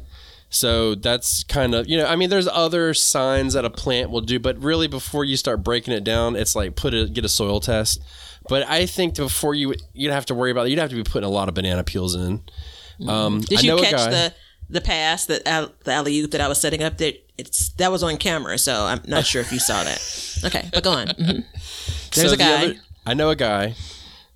So 0.48 0.94
that's 0.94 1.44
kind 1.44 1.74
of 1.74 1.86
you 1.88 1.96
know 1.98 2.06
I 2.06 2.16
mean 2.16 2.28
there's 2.30 2.48
other 2.48 2.92
signs 2.94 3.52
that 3.54 3.64
a 3.64 3.70
plant 3.70 4.10
will 4.10 4.22
do, 4.22 4.38
but 4.40 4.58
really 4.58 4.88
before 4.88 5.24
you 5.24 5.36
start 5.36 5.62
breaking 5.62 5.94
it 5.94 6.02
down, 6.02 6.34
it's 6.34 6.56
like 6.56 6.74
put 6.76 6.94
a 6.94 7.06
get 7.06 7.24
a 7.24 7.28
soil 7.28 7.60
test. 7.60 8.00
But 8.48 8.66
I 8.68 8.86
think 8.86 9.14
before 9.16 9.54
you 9.54 9.74
you'd 9.92 10.12
have 10.12 10.26
to 10.26 10.34
worry 10.34 10.50
about 10.50 10.66
it, 10.66 10.70
you'd 10.70 10.78
have 10.78 10.90
to 10.90 10.96
be 10.96 11.04
putting 11.04 11.26
a 11.26 11.30
lot 11.30 11.48
of 11.48 11.54
banana 11.54 11.84
peels 11.84 12.14
in. 12.16 12.42
Um, 13.06 13.40
Did 13.42 13.58
I 13.60 13.62
you 13.62 13.76
catch 13.78 13.92
guy- 13.92 14.10
the 14.10 14.34
the 14.70 14.80
pass 14.80 15.26
that 15.26 15.44
the 15.44 15.92
alley 15.92 16.18
oop 16.20 16.30
that 16.32 16.40
I 16.40 16.48
was 16.48 16.60
setting 16.60 16.82
up? 16.82 16.98
That 16.98 17.14
it's 17.38 17.70
that 17.74 17.90
was 17.90 18.02
on 18.02 18.16
camera, 18.16 18.58
so 18.58 18.74
I'm 18.84 19.00
not 19.06 19.26
sure 19.26 19.40
if 19.42 19.52
you 19.52 19.58
saw 19.58 19.84
that. 19.84 20.26
Okay, 20.44 20.70
but 20.72 20.82
go 20.82 20.92
on. 20.92 21.08
Mhm. 21.08 21.44
There's 22.14 22.14
So 22.14 22.26
a 22.28 22.30
the 22.30 22.36
guy. 22.38 22.62
other- 22.64 22.74
I 23.04 23.12
know 23.12 23.28
a 23.28 23.36
guy, 23.36 23.74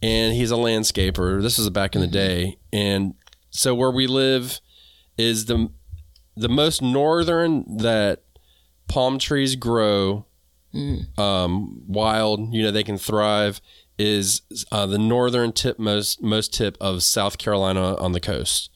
and 0.02 0.34
he's 0.34 0.50
a 0.50 0.54
landscaper. 0.56 1.40
This 1.40 1.56
was 1.56 1.70
back 1.70 1.94
in 1.94 2.02
the 2.02 2.06
day, 2.06 2.58
and 2.74 3.14
so 3.50 3.74
where 3.74 3.90
we 3.90 4.06
live 4.06 4.60
is 5.16 5.46
the 5.46 5.70
the 6.36 6.48
most 6.50 6.82
northern 6.82 7.76
that 7.78 8.22
palm 8.88 9.18
trees 9.18 9.56
grow 9.56 10.26
um, 11.16 11.82
wild. 11.86 12.52
You 12.52 12.62
know 12.64 12.70
they 12.70 12.84
can 12.84 12.98
thrive. 12.98 13.60
Is 13.96 14.42
uh, 14.72 14.86
the 14.86 14.98
northern 14.98 15.52
tip 15.52 15.78
most 15.78 16.20
most 16.20 16.52
tip 16.52 16.76
of 16.80 17.02
South 17.04 17.38
Carolina 17.38 17.94
on 17.96 18.10
the 18.12 18.20
coast. 18.20 18.68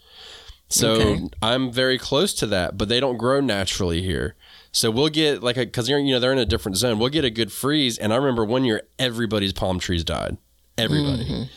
So 0.68 0.92
Okay. 0.92 1.28
I'm 1.40 1.72
very 1.72 1.98
close 1.98 2.34
to 2.34 2.46
that, 2.46 2.76
but 2.76 2.88
they 2.88 3.00
don't 3.00 3.16
grow 3.16 3.40
naturally 3.40 4.02
here. 4.02 4.34
So 4.70 4.90
we'll 4.90 5.08
get 5.08 5.42
like 5.42 5.56
a 5.56 5.60
because 5.64 5.88
you 5.88 6.02
know 6.02 6.20
they're 6.20 6.32
in 6.32 6.38
a 6.38 6.44
different 6.46 6.76
zone. 6.76 6.98
We'll 6.98 7.08
get 7.08 7.25
a 7.25 7.30
good 7.30 7.50
freeze, 7.50 7.96
and 7.98 8.12
I 8.12 8.16
remember 8.16 8.44
one 8.44 8.64
year 8.64 8.82
everybody's 8.98 9.52
palm 9.52 9.78
trees 9.78 10.04
died. 10.04 10.37
Everybody. 10.76 11.50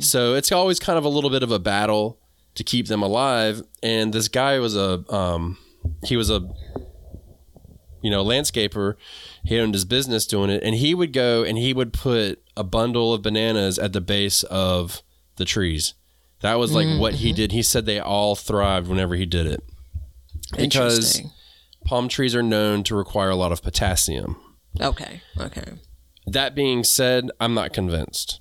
So 0.00 0.34
it's 0.34 0.52
always 0.52 0.78
kind 0.78 0.98
of 0.98 1.04
a 1.04 1.08
little 1.08 1.30
bit 1.30 1.42
of 1.42 1.50
a 1.50 1.58
battle 1.58 2.18
to 2.56 2.64
keep 2.64 2.88
them 2.88 3.02
alive. 3.02 3.62
And 3.82 4.12
this 4.12 4.28
guy 4.28 4.58
was 4.58 4.76
a 4.76 5.04
um, 5.14 5.56
he 6.04 6.16
was 6.16 6.28
a 6.28 6.40
you 8.02 8.10
know 8.10 8.24
landscaper. 8.24 8.94
He 9.44 9.58
owned 9.58 9.74
his 9.74 9.84
business 9.84 10.26
doing 10.26 10.50
it, 10.50 10.62
and 10.62 10.74
he 10.74 10.94
would 10.94 11.12
go 11.12 11.44
and 11.44 11.56
he 11.56 11.72
would 11.72 11.92
put 11.92 12.42
a 12.56 12.64
bundle 12.64 13.14
of 13.14 13.22
bananas 13.22 13.78
at 13.78 13.92
the 13.92 14.00
base 14.00 14.42
of 14.44 15.02
the 15.36 15.44
trees. 15.44 15.94
That 16.40 16.58
was 16.58 16.72
like 16.72 17.00
what 17.00 17.14
he 17.14 17.30
mm-hmm. 17.30 17.36
did. 17.36 17.52
He 17.52 17.62
said 17.62 17.86
they 17.86 17.98
all 17.98 18.36
thrived 18.36 18.88
whenever 18.88 19.14
he 19.14 19.26
did 19.26 19.46
it 19.46 19.64
because 20.56 21.22
palm 21.84 22.08
trees 22.08 22.34
are 22.34 22.42
known 22.42 22.82
to 22.84 22.94
require 22.94 23.30
a 23.30 23.36
lot 23.36 23.52
of 23.52 23.62
potassium. 23.62 24.36
Okay. 24.80 25.22
Okay. 25.40 25.64
That 26.26 26.54
being 26.54 26.84
said, 26.84 27.30
I'm 27.40 27.54
not 27.54 27.72
convinced. 27.72 28.40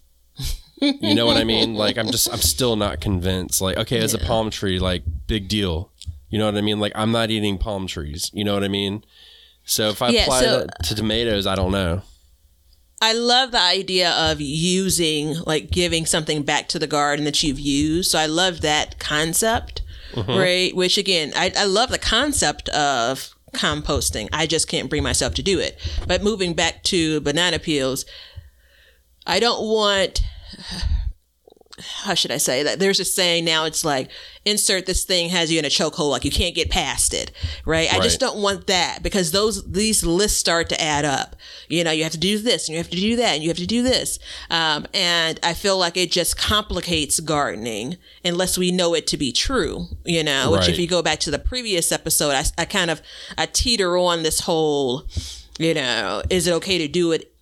You 0.81 1.15
know 1.15 1.25
what 1.25 1.37
I 1.37 1.45
mean? 1.45 1.75
Like 1.85 1.97
I'm 1.97 2.07
just 2.07 2.31
I'm 2.31 2.39
still 2.39 2.75
not 2.75 2.99
convinced. 2.99 3.61
Like 3.61 3.77
okay, 3.77 3.97
it's 3.97 4.13
a 4.13 4.19
palm 4.19 4.49
tree, 4.49 4.79
like 4.79 5.03
big 5.27 5.47
deal. 5.47 5.91
You 6.29 6.39
know 6.39 6.45
what 6.45 6.55
I 6.55 6.61
mean? 6.61 6.79
Like 6.79 6.91
I'm 6.95 7.11
not 7.11 7.29
eating 7.29 7.57
palm 7.57 7.87
trees. 7.87 8.29
You 8.33 8.43
know 8.43 8.53
what 8.53 8.63
I 8.63 8.67
mean? 8.67 9.03
So 9.63 9.89
if 9.89 10.01
I 10.01 10.09
Yeah, 10.09 10.23
apply 10.23 10.41
so- 10.41 10.59
that 10.59 10.83
to 10.85 10.95
tomatoes, 10.95 11.47
I 11.47 11.55
don't 11.55 11.71
know. 11.71 12.01
I 13.05 13.13
love 13.13 13.51
the 13.51 13.61
idea 13.61 14.09
of 14.11 14.41
using, 14.41 15.35
like, 15.45 15.69
giving 15.69 16.07
something 16.07 16.41
back 16.41 16.67
to 16.69 16.79
the 16.79 16.87
garden 16.87 17.23
that 17.25 17.43
you've 17.43 17.59
used. 17.59 18.09
So 18.09 18.17
I 18.17 18.25
love 18.25 18.61
that 18.61 18.97
concept, 18.97 19.83
mm-hmm. 20.13 20.31
right? 20.31 20.75
Which 20.75 20.97
again, 20.97 21.31
I, 21.35 21.51
I 21.55 21.65
love 21.65 21.91
the 21.91 21.99
concept 21.99 22.67
of 22.69 23.35
composting. 23.53 24.27
I 24.33 24.47
just 24.47 24.67
can't 24.67 24.89
bring 24.89 25.03
myself 25.03 25.35
to 25.35 25.43
do 25.43 25.59
it. 25.59 25.77
But 26.07 26.23
moving 26.23 26.55
back 26.55 26.81
to 26.85 27.21
banana 27.21 27.59
peels, 27.59 28.05
I 29.27 29.39
don't 29.39 29.67
want 29.67 30.21
how 31.79 32.13
should 32.13 32.31
I 32.31 32.37
say 32.37 32.63
that? 32.63 32.79
There's 32.79 32.99
a 32.99 33.05
saying 33.05 33.43
now. 33.45 33.65
It's 33.65 33.83
like 33.83 34.09
insert 34.45 34.85
this 34.85 35.03
thing 35.03 35.29
has 35.29 35.51
you 35.51 35.59
in 35.59 35.65
a 35.65 35.69
chokehold, 35.69 36.11
like 36.11 36.23
you 36.23 36.31
can't 36.31 36.55
get 36.55 36.69
past 36.69 37.13
it, 37.13 37.31
right? 37.65 37.91
I 37.93 37.99
just 37.99 38.19
don't 38.19 38.37
want 38.37 38.67
that 38.67 38.99
because 39.03 39.31
those 39.31 39.69
these 39.69 40.05
lists 40.05 40.37
start 40.37 40.69
to 40.69 40.81
add 40.81 41.03
up. 41.03 41.35
You 41.67 41.83
know, 41.83 41.91
you 41.91 42.03
have 42.03 42.13
to 42.13 42.17
do 42.17 42.37
this 42.39 42.67
and 42.67 42.73
you 42.73 42.77
have 42.77 42.89
to 42.91 42.95
do 42.95 43.17
that 43.17 43.33
and 43.35 43.43
you 43.43 43.49
have 43.49 43.57
to 43.57 43.67
do 43.67 43.83
this, 43.83 44.19
um, 44.49 44.85
and 44.93 45.39
I 45.43 45.53
feel 45.53 45.77
like 45.77 45.97
it 45.97 46.11
just 46.11 46.37
complicates 46.37 47.19
gardening 47.19 47.97
unless 48.23 48.57
we 48.57 48.71
know 48.71 48.93
it 48.93 49.07
to 49.07 49.17
be 49.17 49.31
true. 49.31 49.87
You 50.05 50.23
know, 50.23 50.51
which 50.51 50.69
if 50.69 50.79
you 50.79 50.87
go 50.87 51.01
back 51.01 51.19
to 51.21 51.31
the 51.31 51.39
previous 51.39 51.91
episode, 51.91 52.31
I, 52.31 52.45
I 52.57 52.65
kind 52.65 52.89
of 52.89 53.01
I 53.37 53.47
teeter 53.47 53.97
on 53.97 54.23
this 54.23 54.41
whole, 54.41 55.07
you 55.59 55.73
know, 55.73 56.21
is 56.29 56.47
it 56.47 56.53
okay 56.53 56.77
to 56.77 56.87
do 56.87 57.11
it 57.11 57.34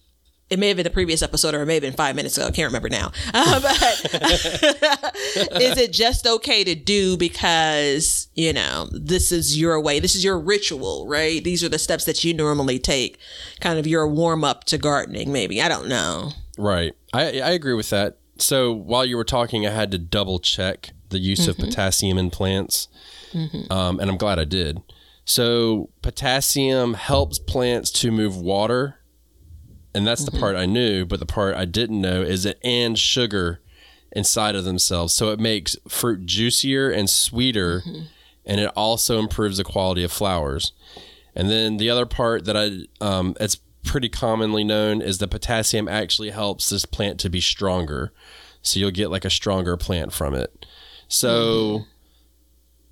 it 0.50 0.60
may 0.60 0.68
have 0.68 0.78
been 0.78 0.84
the 0.84 0.90
previous 0.90 1.22
episode 1.22 1.56
or 1.56 1.62
it 1.62 1.66
may 1.66 1.76
have 1.76 1.82
been 1.82 1.94
five 1.94 2.16
minutes 2.16 2.38
ago. 2.38 2.48
I 2.48 2.52
can't 2.52 2.68
remember 2.68 2.90
now. 2.90 3.12
Uh, 3.36 3.60
but 3.60 3.76
is 5.62 5.78
it 5.78 5.92
just 5.92 6.26
okay 6.28 6.64
to 6.64 6.76
do 6.76 7.18
because, 7.18 8.28
you 8.36 8.54
know, 8.54 8.88
this 8.92 9.32
is 9.32 9.60
your 9.60 9.80
way? 9.82 10.00
This 10.00 10.16
is 10.16 10.24
your 10.24 10.40
ritual, 10.40 11.08
right? 11.08 11.44
These 11.44 11.64
are 11.64 11.70
the 11.70 11.80
steps 11.80 12.06
that 12.06 12.24
you 12.24 12.34
normally 12.34 12.80
take, 12.80 13.18
kind 13.60 13.80
of 13.80 13.88
your 13.88 14.08
warm 14.08 14.44
up 14.44 14.64
to 14.66 14.78
gardening, 14.78 15.32
maybe. 15.32 15.62
I 15.62 15.68
don't 15.68 15.88
know. 15.88 16.32
Right. 16.58 16.94
I, 17.12 17.42
I 17.42 17.50
agree 17.52 17.74
with 17.74 17.90
that. 17.90 18.18
So 18.38 18.72
while 18.72 19.06
you 19.06 19.18
were 19.18 19.24
talking, 19.24 19.66
I 19.66 19.72
had 19.72 19.92
to 19.92 19.98
double 19.98 20.40
check 20.40 20.92
the 21.10 21.20
use 21.20 21.48
of 21.48 21.58
potassium 21.58 22.18
in 22.18 22.30
plants. 22.30 22.88
Um, 23.70 24.00
and 24.00 24.10
I'm 24.10 24.18
glad 24.18 24.40
I 24.40 24.46
did. 24.46 24.82
So 25.26 25.90
potassium 26.02 26.94
helps 26.96 27.40
plants 27.40 27.90
to 27.92 28.12
move 28.12 28.38
water. 28.38 29.00
And 29.96 30.08
that's 30.08 30.26
the 30.26 30.32
mm-hmm. 30.32 30.40
part 30.40 30.56
I 30.56 30.66
knew, 30.66 31.06
but 31.06 31.20
the 31.20 31.26
part 31.26 31.56
I 31.56 31.66
didn't 31.66 32.02
know 32.02 32.22
is 32.22 32.46
it 32.46 32.60
and 32.64 32.98
sugar 32.98 33.62
inside 34.12 34.56
of 34.56 34.64
themselves. 34.64 35.14
So 35.14 35.32
it 35.32 35.40
makes 35.40 35.76
fruit 35.88 36.26
juicier 36.26 36.90
and 36.90 37.10
sweeter, 37.10 37.82
mm-hmm. 37.82 38.04
and 38.46 38.60
it 38.60 38.72
also 38.76 39.20
improves 39.20 39.58
the 39.58 39.64
quality 39.64 40.04
of 40.04 40.12
flowers. 40.12 40.72
And 41.36 41.50
then 41.50 41.78
the 41.78 41.90
other 41.90 42.06
part 42.06 42.46
that 42.46 42.58
I, 42.58 42.86
um, 43.04 43.36
it's 43.40 43.58
pretty 43.84 44.10
commonly 44.10 44.64
known 44.64 45.02
is 45.02 45.18
the 45.18 45.28
potassium 45.28 45.88
actually 45.88 46.30
helps 46.30 46.70
this 46.70 46.86
plant 46.86 47.20
to 47.20 47.30
be 47.30 47.42
stronger. 47.42 48.14
So 48.62 48.80
you'll 48.80 48.92
get 48.92 49.12
like 49.12 49.26
a 49.26 49.30
stronger 49.30 49.78
plant 49.78 50.14
from 50.14 50.34
it. 50.34 50.66
So 51.08 51.30
mm-hmm. 51.30 51.84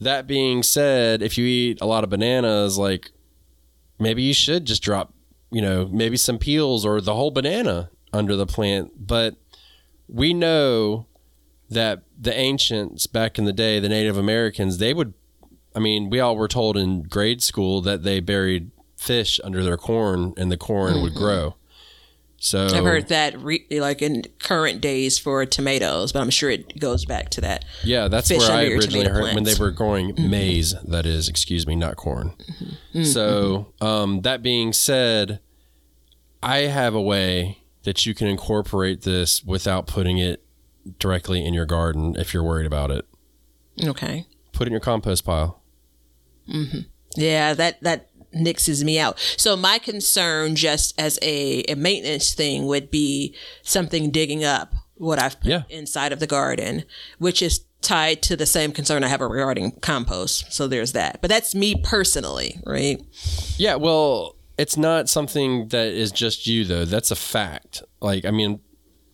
that 0.04 0.28
being 0.28 0.64
said, 0.64 1.22
if 1.22 1.38
you 1.38 1.46
eat 1.46 1.80
a 1.82 1.86
lot 1.86 2.04
of 2.04 2.10
bananas, 2.10 2.78
like 2.78 3.12
maybe 4.00 4.22
you 4.22 4.34
should 4.34 4.66
just 4.66 4.84
drop, 4.84 5.14
you 5.52 5.62
know, 5.62 5.88
maybe 5.88 6.18
some 6.18 6.38
peels 6.38 6.86
or 6.86 7.02
the 7.02 7.16
whole 7.16 7.32
banana 7.32 7.90
under 8.14 8.36
the 8.36 8.46
plant. 8.46 9.08
But 9.08 9.36
we 10.08 10.34
know 10.34 11.08
that 11.70 12.04
the 12.20 12.38
ancients 12.38 13.08
back 13.08 13.38
in 13.38 13.46
the 13.46 13.54
day, 13.54 13.80
the 13.80 13.90
Native 13.90 14.18
Americans, 14.18 14.78
they 14.78 14.94
would, 14.94 15.14
I 15.76 15.80
mean, 15.80 16.10
we 16.10 16.20
all 16.20 16.36
were 16.36 16.48
told 16.48 16.78
in 16.78 17.04
grade 17.04 17.42
school 17.42 17.82
that 17.82 18.04
they 18.04 18.20
buried 18.20 18.72
fish 18.98 19.40
under 19.44 19.64
their 19.64 19.78
corn 19.78 20.34
and 20.38 20.52
the 20.52 20.58
corn 20.58 21.02
would 21.02 21.14
mm-hmm. 21.14 21.24
grow. 21.24 21.56
So 22.44 22.66
I've 22.66 22.84
heard 22.84 23.10
that 23.10 23.40
re- 23.40 23.68
like 23.70 24.02
in 24.02 24.24
current 24.40 24.82
days 24.82 25.20
for 25.20 25.46
tomatoes, 25.46 26.12
but 26.12 26.22
I'm 26.22 26.32
sure 26.32 26.50
it 26.50 26.80
goes 26.80 27.06
back 27.06 27.30
to 27.32 27.42
that. 27.42 27.66
Yeah, 27.84 28.08
that's 28.08 28.32
where 28.32 28.52
I 28.52 28.66
originally 28.66 29.08
heard 29.08 29.36
when 29.36 29.44
they 29.44 29.54
were 29.54 29.70
growing 29.70 30.16
mm-hmm. 30.16 30.32
maize. 30.32 30.74
That 30.84 31.06
is, 31.06 31.30
excuse 31.30 31.68
me, 31.68 31.76
not 31.76 31.98
corn. 31.98 32.34
Mm-hmm. 32.40 33.04
So, 33.04 33.68
mm-hmm. 33.80 33.86
um, 33.86 34.22
that 34.22 34.42
being 34.42 34.74
said, 34.74 35.40
I 36.42 36.62
have 36.62 36.96
a 36.96 37.02
way 37.02 37.60
that 37.84 38.08
you 38.08 38.16
can 38.16 38.26
incorporate 38.26 39.04
this 39.04 39.44
without 39.44 39.86
putting 39.86 40.18
it 40.18 40.44
directly 40.98 41.46
in 41.46 41.54
your 41.54 41.68
garden 41.68 42.16
if 42.18 42.34
you're 42.34 42.44
worried 42.44 42.66
about 42.66 42.90
it. 42.90 43.06
Okay. 43.84 44.26
Put 44.52 44.64
it 44.64 44.70
in 44.70 44.72
your 44.72 44.80
compost 44.80 45.24
pile. 45.26 45.62
Yeah, 47.16 47.54
that 47.54 47.82
that 47.84 48.10
nixes 48.34 48.84
me 48.84 48.98
out. 49.00 49.20
So 49.38 49.56
my 49.56 49.78
concern, 49.80 50.56
just 50.56 51.00
as 51.00 51.18
a, 51.22 51.62
a 51.70 51.76
maintenance 51.76 52.34
thing, 52.34 52.66
would 52.68 52.90
be 52.92 53.36
something 53.62 54.10
digging 54.12 54.44
up 54.44 54.74
what 54.96 55.20
I've 55.20 55.40
put 55.40 55.50
Yeah. 55.50 55.64
inside 55.70 56.12
of 56.14 56.20
the 56.20 56.28
garden, 56.28 56.84
which 57.18 57.42
is 57.42 57.62
tied 57.82 58.22
to 58.22 58.36
the 58.36 58.46
same 58.46 58.72
concern 58.72 59.04
I 59.04 59.08
have 59.08 59.22
regarding 59.22 59.72
compost. 59.82 60.54
So 60.54 60.68
there's 60.68 60.92
that. 60.92 61.20
But 61.22 61.30
that's 61.30 61.56
me 61.56 61.76
personally, 61.84 62.60
right? 62.66 63.02
Yeah, 63.58 63.76
well, 63.76 64.36
it's 64.58 64.78
not 64.78 65.10
something 65.10 65.70
that 65.70 65.88
is 65.88 66.12
just 66.12 66.46
you 66.46 66.64
though. 66.66 66.86
That's 66.86 67.10
a 67.10 67.16
fact. 67.16 67.82
Like, 68.00 68.24
I 68.26 68.32
mean, 68.32 68.60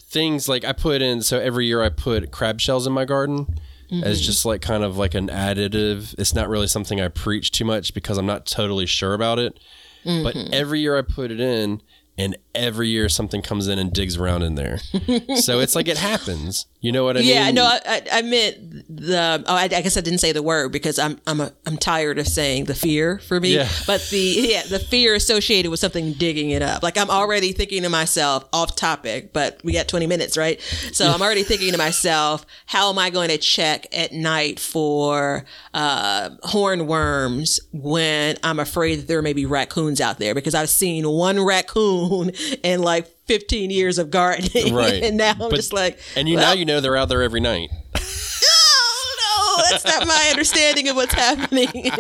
things 0.02 0.50
like 0.50 0.66
I 0.66 0.74
put 0.74 1.02
in. 1.02 1.22
So 1.22 1.40
every 1.40 1.66
year 1.68 1.82
I 1.82 1.88
put 1.90 2.30
crab 2.32 2.60
shells 2.60 2.86
in 2.86 2.92
my 2.94 3.06
garden 3.06 3.58
as 3.92 4.20
mm-hmm. 4.20 4.26
just 4.26 4.46
like 4.46 4.62
kind 4.62 4.84
of 4.84 4.98
like 4.98 5.14
an 5.14 5.28
additive. 5.28 6.16
It's 6.18 6.36
not 6.36 6.50
really 6.50 6.68
something 6.68 7.00
I 7.00 7.08
preach 7.08 7.52
too 7.52 7.66
much 7.66 7.94
because 7.94 8.18
I'm 8.18 8.26
not 8.26 8.46
totally 8.46 8.86
sure 8.86 9.14
about 9.14 9.40
it. 9.40 9.60
But 10.04 10.36
mm-hmm. 10.36 10.54
every 10.54 10.80
year 10.80 10.98
I 10.98 11.02
put 11.02 11.32
it 11.32 11.40
in, 11.40 11.82
and 12.18 12.38
every 12.56 12.88
year 12.90 13.10
something 13.10 13.42
comes 13.42 13.68
in 13.68 13.78
and 13.78 13.92
digs 13.92 14.18
around 14.18 14.44
in 14.44 14.56
there. 14.56 14.78
so 15.36 15.60
it's 15.60 15.76
like 15.76 15.88
it 15.88 15.98
happens. 15.98 16.66
You 16.80 16.92
know 16.92 17.04
what 17.04 17.18
I 17.18 17.22
mean? 17.22 17.30
Yeah, 17.30 17.50
no, 17.50 17.64
I, 17.64 17.80
I, 17.86 18.02
I 18.14 18.22
meant 18.22 18.86
the. 18.88 19.44
Oh, 19.48 19.56
I, 19.56 19.64
I 19.64 19.68
guess 19.68 19.98
I 19.98 20.02
didn't 20.02 20.20
say 20.20 20.32
the 20.32 20.44
word 20.44 20.72
because 20.72 21.00
I'm 21.00 21.20
I'm 21.26 21.42
a, 21.42 21.52
I'm 21.66 21.76
tired 21.76 22.20
of 22.20 22.28
saying 22.28 22.66
the 22.66 22.76
fear 22.76 23.18
for 23.18 23.40
me. 23.40 23.56
Yeah. 23.56 23.68
But 23.88 24.08
the 24.12 24.20
yeah 24.20 24.64
the 24.64 24.78
fear 24.78 25.16
associated 25.16 25.72
with 25.72 25.80
something 25.80 26.14
digging 26.14 26.52
it 26.52 26.62
up. 26.62 26.84
Like 26.84 26.96
I'm 27.00 27.10
already 27.10 27.52
thinking 27.52 27.82
to 27.82 27.90
myself 27.90 28.46
off 28.54 28.76
topic, 28.76 29.34
but 29.34 29.60
we 29.64 29.74
got 29.74 29.88
20 29.88 30.06
minutes, 30.06 30.38
right? 30.38 30.62
So 30.92 31.10
I'm 31.10 31.22
already 31.22 31.44
thinking 31.44 31.72
to 31.72 31.80
myself, 31.80 32.46
how 32.68 32.92
am 32.92 33.00
I 33.00 33.10
going 33.10 33.30
to 33.30 33.40
check 33.40 33.88
at 33.92 34.12
night 34.12 34.60
for 34.60 35.46
uh, 35.74 36.30
hornworms 36.44 37.60
when 37.74 38.38
I'm 38.44 38.60
afraid 38.60 39.00
that 39.00 39.08
there 39.08 39.24
may 39.24 39.34
be 39.34 39.48
raccoons 39.48 40.00
out 40.00 40.20
there 40.20 40.36
because 40.36 40.54
I've 40.54 40.70
seen 40.70 41.10
one 41.10 41.44
raccoon 41.44 42.32
in 42.64 42.84
like 42.84 43.08
15 43.28 43.70
years 43.72 43.98
of 43.98 44.10
gardening, 44.10 44.74
Right. 44.74 45.04
and 45.04 45.18
now 45.18 45.32
I'm 45.32 45.38
But- 45.38 45.56
just 45.56 45.74
like, 45.74 46.00
And 46.16 46.28
you 46.28 46.36
well, 46.36 46.48
now 46.48 46.54
you 46.54 46.66
know 46.66 46.80
they're 46.82 46.98
out 46.98 47.10
there 47.10 47.22
every 47.24 47.40
night. 47.40 47.70
no, 47.72 48.00
oh, 48.02 49.56
no, 49.58 49.64
that's 49.70 49.86
not 49.86 50.08
my 50.08 50.28
understanding 50.32 50.88
of 50.90 50.96
what's 50.96 51.14
happening. 51.14 51.68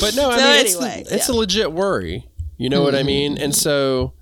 But 0.00 0.14
no, 0.16 0.28
I 0.30 0.36
So 0.38 0.44
mean 0.44 0.56
anyway, 0.84 1.00
it's, 1.00 1.12
it's 1.12 1.28
yeah. 1.28 1.34
a 1.34 1.36
legit 1.36 1.72
worry. 1.72 2.28
You 2.58 2.68
know 2.68 2.82
what 2.82 2.94
I 2.94 2.98
mm-hmm. 2.98 3.06
mean? 3.06 3.38
And 3.38 3.54
so 3.54 4.12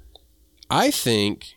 I 0.70 0.90
think 0.92 1.56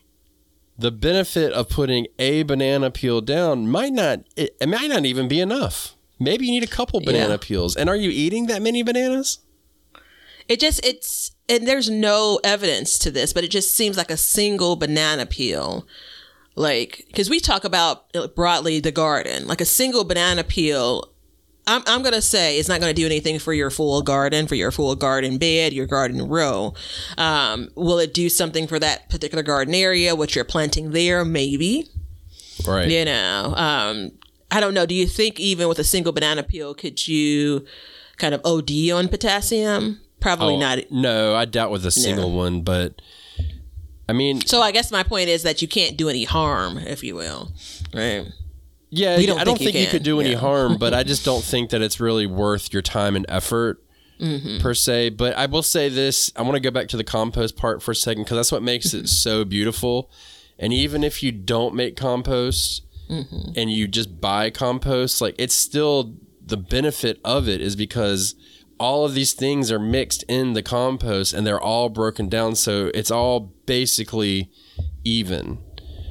the 0.76 0.90
benefit 0.90 1.52
of 1.52 1.68
putting 1.68 2.06
a 2.18 2.42
banana 2.42 2.90
peel 2.90 3.20
down 3.20 3.68
might 3.68 3.92
not 3.92 4.20
it, 4.36 4.56
it 4.60 4.68
might 4.68 4.88
not 4.88 5.04
even 5.06 5.28
be 5.28 5.40
enough. 5.40 5.94
Maybe 6.18 6.44
you 6.46 6.50
need 6.52 6.64
a 6.64 6.66
couple 6.66 7.00
banana 7.00 7.34
Yeah. 7.34 7.36
peels. 7.40 7.76
And 7.76 7.88
are 7.88 7.96
you 7.96 8.10
eating 8.10 8.46
that 8.46 8.62
many 8.62 8.82
bananas? 8.82 9.38
it 10.48 10.58
just 10.58 10.84
it's 10.84 11.30
and 11.50 11.66
there's 11.66 11.90
no 11.90 12.40
evidence 12.44 12.98
to 13.00 13.10
this, 13.10 13.32
but 13.32 13.44
it 13.44 13.50
just 13.50 13.74
seems 13.74 13.96
like 13.96 14.10
a 14.10 14.16
single 14.16 14.76
banana 14.76 15.26
peel. 15.26 15.86
Like 16.54 17.04
because 17.08 17.28
we 17.28 17.40
talk 17.40 17.64
about 17.64 18.06
uh, 18.14 18.28
broadly 18.28 18.80
the 18.80 18.92
garden, 18.92 19.46
like 19.46 19.60
a 19.60 19.66
single 19.66 20.04
banana 20.04 20.44
peel. 20.44 21.10
I'm, 21.66 21.82
I'm 21.86 22.02
gonna 22.02 22.22
say 22.22 22.58
it's 22.58 22.68
not 22.68 22.80
gonna 22.80 22.94
do 22.94 23.06
anything 23.06 23.38
for 23.38 23.52
your 23.52 23.70
full 23.70 24.00
garden, 24.02 24.46
for 24.46 24.54
your 24.54 24.70
full 24.70 24.94
garden 24.96 25.38
bed, 25.38 25.72
your 25.72 25.86
garden 25.86 26.26
row. 26.26 26.74
Um, 27.18 27.68
will 27.74 27.98
it 27.98 28.14
do 28.14 28.28
something 28.28 28.66
for 28.66 28.78
that 28.78 29.10
particular 29.10 29.42
garden 29.42 29.74
area, 29.74 30.16
what 30.16 30.34
you're 30.34 30.44
planting 30.44 30.90
there? 30.92 31.24
Maybe. 31.24 31.88
Right. 32.66 32.90
you 32.90 33.06
know 33.06 33.54
um 33.56 34.12
i 34.50 34.60
don't 34.60 34.74
know 34.74 34.84
do 34.84 34.94
you 34.94 35.06
think 35.06 35.40
even 35.40 35.66
with 35.66 35.78
a 35.78 35.84
single 35.84 36.12
banana 36.12 36.42
peel 36.42 36.74
could 36.74 37.08
you 37.08 37.64
kind 38.18 38.34
of 38.34 38.42
od 38.44 38.70
on 38.92 39.08
potassium 39.08 39.98
probably 40.20 40.54
Oh, 40.54 40.58
not 40.60 40.78
No, 40.90 41.34
I 41.34 41.44
doubt 41.44 41.70
with 41.70 41.84
a 41.86 41.90
single 41.90 42.32
one, 42.32 42.62
but 42.62 43.00
I 44.08 44.12
mean, 44.12 44.40
so 44.40 44.60
i 44.60 44.72
guess 44.72 44.90
my 44.90 45.02
point 45.04 45.28
is 45.28 45.44
that 45.44 45.62
you 45.62 45.68
can't 45.68 45.96
do 45.96 46.08
any 46.08 46.24
harm 46.24 46.78
if 46.78 47.02
you 47.04 47.14
will 47.14 47.52
right 47.94 48.26
yeah, 48.92 49.18
We 49.18 49.26
don't 49.26 49.38
I 49.38 49.44
don't 49.44 49.56
think 49.56 49.74
you 49.74 49.82
you, 49.82 49.86
could 49.86 50.02
do 50.02 50.18
any 50.20 50.32
yeah. 50.32 50.38
harm, 50.38 50.76
but 50.76 50.92
I 50.92 51.04
just 51.04 51.24
don't 51.24 51.44
think 51.44 51.70
that 51.70 51.80
it's 51.80 52.00
really 52.00 52.26
worth 52.26 52.72
your 52.72 52.82
time 52.82 53.14
and 53.16 53.24
effort 53.28 53.82
Mm-hmm. 54.20 54.58
per 54.60 54.74
se. 54.74 55.10
But 55.10 55.34
I 55.36 55.46
will 55.46 55.62
say 55.62 55.88
this: 55.88 56.30
I 56.36 56.42
want 56.42 56.54
to 56.56 56.60
go 56.60 56.70
back 56.72 56.88
to 56.88 56.96
the 56.98 57.04
compost 57.04 57.56
part 57.56 57.82
for 57.82 57.92
a 57.92 57.94
second 57.94 58.24
because 58.24 58.36
that's 58.36 58.50
what 58.52 58.62
makes 58.64 58.88
Mm-hmm. 58.88 59.04
it 59.04 59.08
so 59.08 59.44
beautiful. 59.44 60.10
And 60.58 60.72
even 60.74 61.02
if 61.04 61.22
you 61.22 61.30
don't 61.32 61.74
make 61.74 61.96
compost 61.96 62.82
Mm-hmm. 63.08 63.52
and 63.56 63.70
you 63.72 63.86
just 63.88 64.20
buy 64.20 64.50
compost, 64.50 65.20
like 65.20 65.36
it's 65.38 65.54
still 65.54 66.16
the 66.44 66.56
benefit 66.56 67.18
of 67.24 67.48
it 67.48 67.60
is 67.60 67.76
because 67.76 68.34
all 68.80 69.04
of 69.04 69.14
these 69.14 69.34
things 69.34 69.70
are 69.70 69.78
mixed 69.78 70.24
in 70.24 70.54
the 70.54 70.62
compost 70.62 71.34
and 71.34 71.46
they're 71.46 71.60
all 71.60 71.90
broken 71.90 72.28
down, 72.28 72.56
so 72.56 72.90
it's 72.94 73.10
all 73.10 73.52
basically 73.66 74.50
even. 75.04 75.58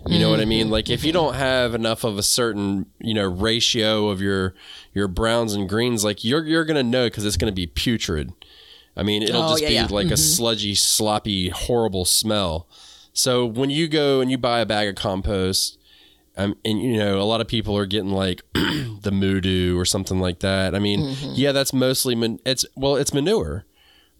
You 0.07 0.17
know 0.17 0.29
what 0.29 0.39
I 0.39 0.45
mean? 0.45 0.69
Like 0.69 0.89
if 0.89 1.03
you 1.03 1.11
don't 1.11 1.35
have 1.35 1.75
enough 1.75 2.03
of 2.03 2.17
a 2.17 2.23
certain, 2.23 2.87
you 2.99 3.13
know, 3.13 3.27
ratio 3.27 4.07
of 4.07 4.21
your 4.21 4.55
your 4.93 5.07
browns 5.07 5.53
and 5.53 5.67
greens, 5.67 6.03
like 6.03 6.23
you're 6.23 6.45
you're 6.45 6.65
gonna 6.65 6.83
know 6.83 7.07
because 7.07 7.25
it's 7.25 7.37
gonna 7.37 7.51
be 7.51 7.67
putrid. 7.67 8.31
I 8.95 9.03
mean, 9.03 9.21
it'll 9.21 9.43
Oh, 9.43 9.49
just 9.49 9.63
yeah, 9.63 9.69
be 9.69 9.73
yeah. 9.75 9.87
like 9.89 10.07
a 10.07 10.09
mm-hmm. 10.09 10.15
sludgy, 10.15 10.75
sloppy, 10.75 11.49
horrible 11.49 12.05
smell. 12.05 12.67
So 13.13 13.45
when 13.45 13.69
you 13.69 13.87
go 13.87 14.21
and 14.21 14.31
you 14.31 14.37
buy 14.37 14.61
a 14.61 14.65
bag 14.65 14.87
of 14.87 14.95
compost, 14.95 15.78
um, 16.39 16.55
and 16.63 16.81
you 16.81 16.97
know 16.97 17.19
a 17.19 17.23
lot 17.23 17.41
of 17.41 17.47
people 17.47 17.77
are 17.77 17.85
getting 17.85 18.11
like 18.11 18.41
the 18.53 19.11
Moodoo 19.11 19.77
or 19.77 19.83
something 19.83 20.19
like 20.19 20.39
that. 20.39 20.73
I 20.73 20.79
mean, 20.79 21.15
yeah, 21.33 21.51
that's 21.51 21.73
mostly 21.73 22.15
man- 22.15 22.39
it's 22.45 22.65
well, 22.75 22.95
it's 22.95 23.13
manure, 23.13 23.65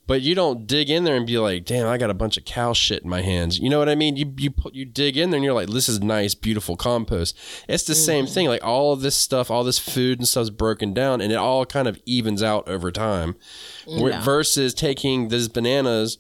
but 0.06 0.22
you 0.22 0.36
don't 0.36 0.68
dig 0.68 0.90
in 0.90 1.06
there 1.06 1.16
and 1.16 1.26
be 1.26 1.38
like, 1.38 1.64
damn, 1.64 1.88
I 1.88 1.98
got 1.98 2.10
a 2.10 2.14
bunch 2.14 2.36
of 2.36 2.44
cow 2.44 2.74
shit 2.74 3.04
in 3.04 3.10
my 3.10 3.22
hands. 3.22 3.60
You 3.60 3.70
know 3.70 3.80
what 3.80 3.88
I 3.88 3.96
mean? 3.96 4.18
You 4.18 4.34
you 4.38 4.52
put 4.52 4.74
you 4.76 4.84
dig 4.84 5.16
in 5.16 5.30
there 5.30 5.38
and 5.38 5.46
you're 5.46 5.54
like, 5.54 5.70
this 5.70 5.88
is 5.88 6.02
nice, 6.02 6.36
beautiful 6.36 6.76
compost. 6.76 7.38
It's 7.70 7.84
the 7.84 7.96
same 7.96 8.28
thing. 8.28 8.48
Like 8.48 8.66
all 8.66 8.92
of 8.92 9.00
this 9.00 9.16
stuff, 9.16 9.50
all 9.50 9.64
this 9.64 9.80
food 9.80 10.20
and 10.20 10.28
stuff's 10.28 10.50
broken 10.50 10.94
down, 10.94 11.22
and 11.22 11.32
it 11.32 11.36
all 11.38 11.66
kind 11.66 11.88
of 11.88 12.02
evens 12.06 12.44
out 12.44 12.68
over 12.68 12.92
time. 12.92 13.38
Yeah. 13.88 14.22
Versus 14.22 14.74
taking 14.74 15.30
these 15.30 15.48
bananas, 15.48 16.18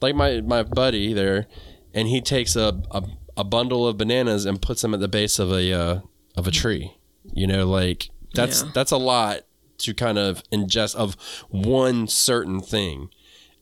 like 0.00 0.16
my 0.16 0.40
my 0.40 0.64
buddy 0.64 1.12
there, 1.12 1.46
and 1.94 2.08
he 2.08 2.20
takes 2.20 2.56
a, 2.56 2.82
a 2.90 3.04
a 3.38 3.44
bundle 3.44 3.86
of 3.88 3.96
bananas 3.96 4.44
and 4.44 4.60
puts 4.60 4.82
them 4.82 4.92
at 4.92 5.00
the 5.00 5.08
base 5.08 5.38
of 5.38 5.50
a 5.50 5.72
uh, 5.72 6.00
of 6.36 6.46
a 6.46 6.50
tree. 6.50 6.92
You 7.32 7.46
know, 7.46 7.66
like 7.66 8.10
that's 8.34 8.62
Yeah. 8.62 8.70
that's 8.74 8.90
a 8.90 8.96
lot 8.98 9.42
to 9.78 9.94
kind 9.94 10.18
of 10.18 10.42
ingest 10.52 10.94
of 10.96 11.16
one 11.48 12.06
certain 12.08 12.60
thing. 12.60 13.08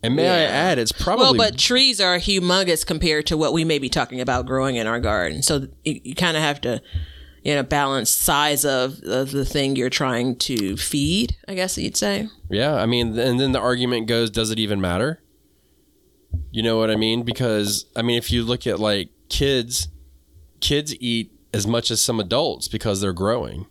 And 0.03 0.15
may 0.15 0.29
I 0.29 0.41
add, 0.43 0.79
it's 0.79 0.93
probably 0.93 1.25
Well, 1.25 1.51
but 1.51 1.59
trees 1.59 2.01
are 2.01 2.19
humongous 2.19 2.87
compared 2.87 3.27
to 3.27 3.37
what 3.37 3.53
we 3.53 3.65
may 3.65 3.79
be 3.79 3.89
talking 3.89 4.21
about 4.21 4.47
growing 4.47 4.77
in 4.77 4.87
our 4.87 5.01
garden. 5.01 5.43
So 5.43 5.69
you, 5.85 6.01
you 6.05 6.15
kind 6.15 6.37
of 6.37 6.43
have 6.43 6.61
to, 6.61 6.81
you 7.43 7.55
know, 7.55 7.63
balance 7.65 8.11
size 8.11 8.65
of, 8.65 9.01
of 9.03 9.33
the 9.33 9.45
thing 9.45 9.75
you're 9.75 9.91
trying 9.91 10.37
to 10.37 10.77
feed. 10.77 11.37
I 11.49 11.55
guess 11.55 11.77
you'd 11.77 11.97
say. 11.97 12.29
Yeah, 12.51 12.75
I 12.77 12.87
mean, 12.87 13.19
and 13.19 13.41
then 13.41 13.53
the 13.53 13.59
argument 13.61 14.07
goes, 14.07 14.31
does 14.31 14.51
it 14.51 14.59
even 14.59 14.81
matter? 14.81 15.23
You 16.53 16.63
know 16.63 16.79
what 16.79 16.91
I 16.91 16.97
mean? 16.97 17.23
Because 17.25 17.87
I 17.97 18.03
mean, 18.03 18.17
if 18.19 18.31
you 18.31 18.45
look 18.45 18.67
at 18.67 18.79
like 18.79 19.09
kids, 19.29 19.89
kids 20.61 20.95
eat 21.01 21.33
as 21.53 21.67
much 21.67 21.91
as 21.91 22.03
some 22.03 22.21
adults 22.21 22.69
because 22.69 23.01
they're 23.01 23.13
growing. 23.13 23.67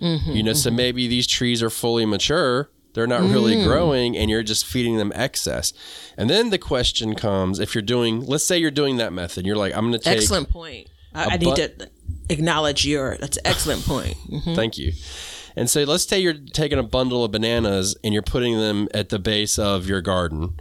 Mm-hmm, 0.00 0.30
you 0.32 0.42
know, 0.42 0.52
so 0.52 0.68
mm-hmm. 0.68 0.76
maybe 0.76 1.08
these 1.08 1.26
trees 1.26 1.62
are 1.62 1.70
fully 1.70 2.04
mature. 2.04 2.70
They're 2.92 3.06
not 3.06 3.20
really 3.20 3.56
mm. 3.56 3.64
growing, 3.64 4.16
and 4.16 4.30
you're 4.30 4.42
just 4.42 4.64
feeding 4.64 4.96
them 4.96 5.12
excess. 5.14 5.74
And 6.16 6.30
then 6.30 6.48
the 6.48 6.56
question 6.56 7.14
comes: 7.14 7.60
if 7.60 7.74
you're 7.74 7.82
doing, 7.82 8.22
let's 8.24 8.44
say 8.44 8.56
you're 8.56 8.70
doing 8.70 8.96
that 8.96 9.12
method, 9.12 9.44
you're 9.44 9.56
like, 9.56 9.74
I'm 9.74 9.82
going 9.82 9.92
to 9.92 9.98
take. 9.98 10.16
Excellent 10.16 10.48
point. 10.48 10.88
I, 11.14 11.34
I 11.34 11.36
bu- 11.36 11.44
need 11.46 11.56
to 11.56 11.90
acknowledge 12.30 12.86
your. 12.86 13.18
That's 13.18 13.36
an 13.36 13.46
excellent 13.46 13.84
point. 13.84 14.16
Mhm. 14.30 14.56
Thank 14.56 14.78
you. 14.78 14.92
And 15.56 15.68
so 15.68 15.84
let's 15.84 16.04
say 16.04 16.18
you're 16.18 16.34
taking 16.34 16.78
a 16.78 16.82
bundle 16.82 17.24
of 17.24 17.32
bananas 17.32 17.96
and 18.02 18.12
you're 18.12 18.22
putting 18.22 18.58
them 18.58 18.88
at 18.94 19.10
the 19.10 19.18
base 19.18 19.58
of 19.58 19.86
your 19.86 20.02
garden. 20.02 20.60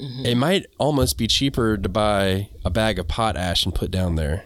Mm-hmm. 0.00 0.26
It 0.26 0.34
might 0.36 0.66
almost 0.78 1.16
be 1.16 1.26
cheaper 1.26 1.76
to 1.76 1.88
buy 1.88 2.50
a 2.64 2.70
bag 2.70 2.98
of 2.98 3.08
potash 3.08 3.64
and 3.64 3.74
put 3.74 3.90
down 3.90 4.16
there. 4.16 4.44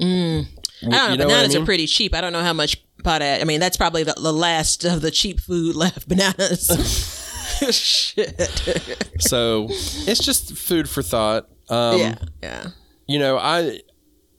Mm. 0.00 0.46
I 0.46 0.84
don't 0.84 0.90
know. 0.90 0.90
You 0.90 0.90
know 0.90 0.98
what 0.98 1.10
I 1.10 1.16
bananas 1.16 1.54
mean? 1.54 1.62
are 1.62 1.66
pretty 1.66 1.86
cheap. 1.86 2.14
I 2.14 2.20
don't 2.20 2.32
know 2.32 2.42
how 2.42 2.52
much 2.52 2.84
potash. 3.02 3.40
I 3.40 3.44
mean, 3.44 3.60
that's 3.60 3.76
probably 3.76 4.04
the, 4.04 4.14
the 4.14 4.32
last 4.32 4.84
of 4.84 5.02
the 5.02 5.10
cheap 5.10 5.40
food 5.40 5.74
left. 5.76 6.08
Bananas. 6.08 7.18
Shit. 7.70 8.40
So 9.20 9.66
it's 9.70 10.24
just 10.24 10.56
food 10.56 10.88
for 10.88 11.02
thought. 11.02 11.48
Um, 11.68 11.98
yeah. 11.98 12.14
Yeah. 12.42 12.66
You 13.06 13.18
know, 13.18 13.38
I 13.38 13.80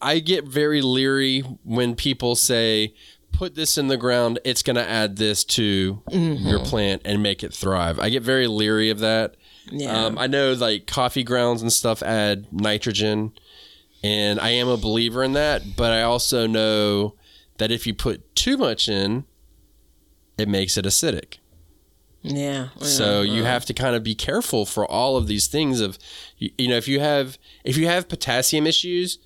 I 0.01 0.19
get 0.19 0.45
very 0.45 0.81
leery 0.81 1.41
when 1.63 1.95
people 1.95 2.35
say, 2.35 2.93
"Put 3.31 3.55
this 3.55 3.77
in 3.77 3.87
the 3.87 3.97
ground; 3.97 4.39
it's 4.43 4.61
going 4.61 4.75
to 4.75 4.87
add 4.87 5.17
this 5.17 5.43
to 5.45 6.01
mm-hmm. 6.09 6.47
your 6.47 6.59
plant 6.59 7.03
and 7.05 7.23
make 7.23 7.43
it 7.43 7.53
thrive." 7.53 7.99
I 7.99 8.09
get 8.09 8.23
very 8.23 8.47
leery 8.47 8.89
of 8.89 8.99
that. 8.99 9.35
Yeah. 9.71 10.05
Um, 10.05 10.17
I 10.17 10.27
know 10.27 10.53
like 10.53 10.87
coffee 10.87 11.23
grounds 11.23 11.61
and 11.61 11.71
stuff 11.71 12.01
add 12.03 12.47
nitrogen, 12.51 13.31
and 14.03 14.39
I 14.39 14.49
am 14.49 14.67
a 14.67 14.77
believer 14.77 15.23
in 15.23 15.33
that. 15.33 15.75
But 15.77 15.91
I 15.91 16.01
also 16.01 16.47
know 16.47 17.15
that 17.57 17.71
if 17.71 17.87
you 17.87 17.93
put 17.93 18.35
too 18.35 18.57
much 18.57 18.89
in, 18.89 19.25
it 20.37 20.47
makes 20.49 20.77
it 20.77 20.85
acidic. 20.85 21.37
yeah. 22.23 22.69
So 22.81 23.21
you 23.21 23.43
have 23.43 23.65
to 23.65 23.73
kind 23.73 23.95
of 23.95 24.03
be 24.03 24.15
careful 24.15 24.65
for 24.65 24.85
all 24.89 25.15
of 25.17 25.27
these 25.27 25.47
things. 25.47 25.79
Of 25.79 25.97
you, 26.37 26.49
you 26.57 26.67
know, 26.67 26.77
if 26.77 26.87
you 26.87 26.99
have 26.99 27.37
if 27.63 27.77
you 27.77 27.87
have 27.87 28.09
potassium 28.09 28.65
issues, 28.67 29.19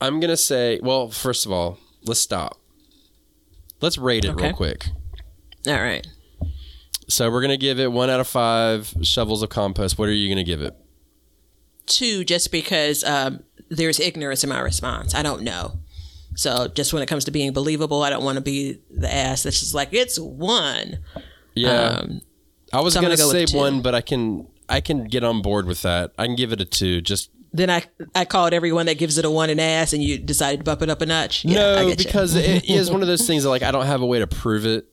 I'm 0.00 0.20
gonna 0.20 0.36
say, 0.36 0.80
well, 0.82 1.10
first 1.10 1.46
of 1.46 1.52
all, 1.52 1.78
let's 2.04 2.20
stop. 2.20 2.58
Let's 3.80 3.98
rate 3.98 4.24
it 4.24 4.30
Okay. 4.32 4.46
real 4.46 4.54
quick. 4.54 4.86
All 5.66 5.74
right. 5.80 6.06
So 7.08 7.30
we're 7.30 7.42
gonna 7.42 7.56
give 7.56 7.78
it 7.78 7.90
one 7.92 8.10
out 8.10 8.20
of 8.20 8.28
five 8.28 8.94
shovels 9.02 9.42
of 9.42 9.48
compost. 9.50 9.98
What 9.98 10.08
are 10.08 10.12
you 10.12 10.28
gonna 10.28 10.44
give 10.44 10.62
it? 10.62 10.76
two 11.86 12.24
just 12.24 12.52
because 12.52 13.04
um, 13.04 13.42
there's 13.68 14.00
ignorance 14.00 14.44
in 14.44 14.50
my 14.50 14.60
response. 14.60 15.14
I 15.14 15.22
don't 15.22 15.42
know. 15.42 15.78
So 16.34 16.68
just 16.68 16.92
when 16.92 17.02
it 17.02 17.06
comes 17.06 17.24
to 17.26 17.30
being 17.30 17.52
believable, 17.52 18.02
I 18.02 18.10
don't 18.10 18.24
want 18.24 18.36
to 18.36 18.40
be 18.40 18.78
the 18.90 19.12
ass 19.12 19.42
that's 19.42 19.60
just 19.60 19.74
like 19.74 19.88
it's 19.92 20.18
one. 20.18 21.00
Yeah, 21.54 21.98
Um, 22.00 22.22
I 22.72 22.80
was 22.80 22.94
so 22.94 23.00
gonna, 23.02 23.16
gonna 23.16 23.32
go 23.32 23.44
say 23.46 23.56
one, 23.56 23.82
but 23.82 23.94
I 23.94 24.00
can 24.00 24.46
I 24.68 24.80
can 24.80 25.04
get 25.04 25.24
on 25.24 25.42
board 25.42 25.66
with 25.66 25.82
that. 25.82 26.12
I 26.18 26.26
can 26.26 26.36
give 26.36 26.52
it 26.52 26.60
a 26.60 26.64
two. 26.64 27.02
Just 27.02 27.30
then 27.52 27.68
I 27.68 27.84
I 28.14 28.24
called 28.24 28.54
everyone 28.54 28.86
that 28.86 28.96
gives 28.96 29.18
it 29.18 29.26
a 29.26 29.30
one 29.30 29.50
an 29.50 29.60
ass, 29.60 29.92
and 29.92 30.02
you 30.02 30.18
decided 30.18 30.60
to 30.60 30.64
bump 30.64 30.80
it 30.80 30.88
up 30.88 31.02
a 31.02 31.06
notch. 31.06 31.44
Yeah, 31.44 31.82
no, 31.82 31.94
because 31.94 32.34
it 32.34 32.64
is 32.70 32.90
one 32.90 33.02
of 33.02 33.08
those 33.08 33.26
things 33.26 33.42
that 33.42 33.50
like 33.50 33.62
I 33.62 33.70
don't 33.70 33.86
have 33.86 34.00
a 34.00 34.06
way 34.06 34.20
to 34.20 34.26
prove 34.26 34.64
it. 34.64 34.86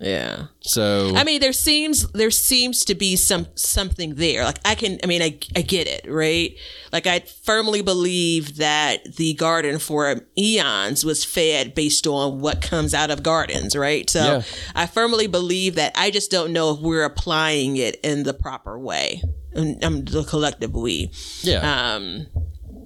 Yeah. 0.00 0.46
So 0.60 1.12
I 1.16 1.24
mean, 1.24 1.40
there 1.40 1.52
seems 1.52 2.06
there 2.12 2.30
seems 2.30 2.84
to 2.84 2.94
be 2.94 3.16
some 3.16 3.46
something 3.54 4.14
there. 4.14 4.44
Like 4.44 4.60
I 4.64 4.74
can, 4.74 4.98
I 5.02 5.06
mean, 5.06 5.22
I 5.22 5.38
I 5.56 5.62
get 5.62 5.88
it, 5.88 6.06
right? 6.08 6.54
Like 6.92 7.06
I 7.06 7.20
firmly 7.20 7.82
believe 7.82 8.56
that 8.58 9.16
the 9.16 9.34
garden 9.34 9.78
for 9.78 10.20
eons 10.38 11.04
was 11.04 11.24
fed 11.24 11.74
based 11.74 12.06
on 12.06 12.40
what 12.40 12.62
comes 12.62 12.94
out 12.94 13.10
of 13.10 13.22
gardens, 13.22 13.74
right? 13.76 14.08
So 14.08 14.20
Yeah. 14.20 14.42
I 14.74 14.86
firmly 14.86 15.26
believe 15.26 15.74
that. 15.74 15.92
I 15.96 16.10
just 16.10 16.30
don't 16.30 16.52
know 16.52 16.74
if 16.74 16.80
we're 16.80 17.04
applying 17.04 17.76
it 17.76 17.96
in 18.04 18.22
the 18.22 18.34
proper 18.34 18.78
way. 18.78 19.22
And 19.52 19.82
I'm 19.84 20.04
the 20.04 20.22
collective 20.24 20.74
we. 20.74 21.10
yeah, 21.42 21.94
Um, 21.94 22.26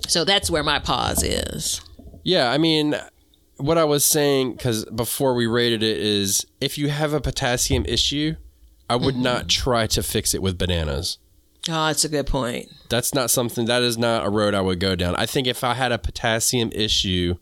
so 0.08 0.24
that's 0.24 0.50
where 0.50 0.62
my 0.62 0.78
pause 0.78 1.22
is. 1.22 1.80
Yeah, 2.24 2.50
I 2.50 2.58
mean, 2.58 2.94
what 3.62 3.78
I 3.78 3.84
was 3.84 4.04
saying 4.04 4.52
because 4.52 4.84
before 4.86 5.34
we 5.34 5.46
rated 5.46 5.82
it 5.82 5.98
is 5.98 6.46
if 6.60 6.76
you 6.78 6.88
have 6.88 7.12
a 7.12 7.20
potassium 7.20 7.84
issue, 7.86 8.36
I 8.90 8.96
would 8.96 9.14
Mm-hmm. 9.14 9.22
not 9.22 9.48
try 9.48 9.86
to 9.88 10.02
fix 10.02 10.34
it 10.34 10.42
with 10.42 10.58
bananas. 10.58 11.18
Oh, 11.68 11.86
that's 11.86 12.04
a 12.04 12.08
good 12.08 12.26
point. 12.26 12.68
That's 12.88 13.14
not 13.14 13.30
something 13.30 13.66
that 13.66 13.82
is 13.82 13.96
not 13.96 14.26
a 14.26 14.30
road 14.30 14.52
I 14.54 14.60
would 14.60 14.80
go 14.80 14.96
down. 14.96 15.14
I 15.16 15.26
think 15.26 15.46
if 15.46 15.62
I 15.62 15.74
had 15.74 15.92
a 15.92 15.98
potassium 15.98 16.70
issue, 16.72 17.36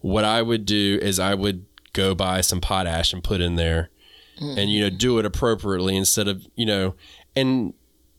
what 0.00 0.24
I 0.24 0.40
would 0.40 0.64
do 0.64 0.98
is 1.02 1.20
I 1.20 1.34
would 1.34 1.66
go 1.92 2.14
buy 2.14 2.40
some 2.40 2.60
potash 2.60 3.12
and 3.12 3.22
put 3.22 3.40
in 3.40 3.56
there 3.56 3.90
and 4.38 4.70
you 4.70 4.80
know 4.82 4.90
do 4.90 5.18
it 5.18 5.24
appropriately 5.24 5.96
instead 5.96 6.28
of, 6.28 6.46
you 6.56 6.66
know, 6.66 6.94
and 7.34 7.72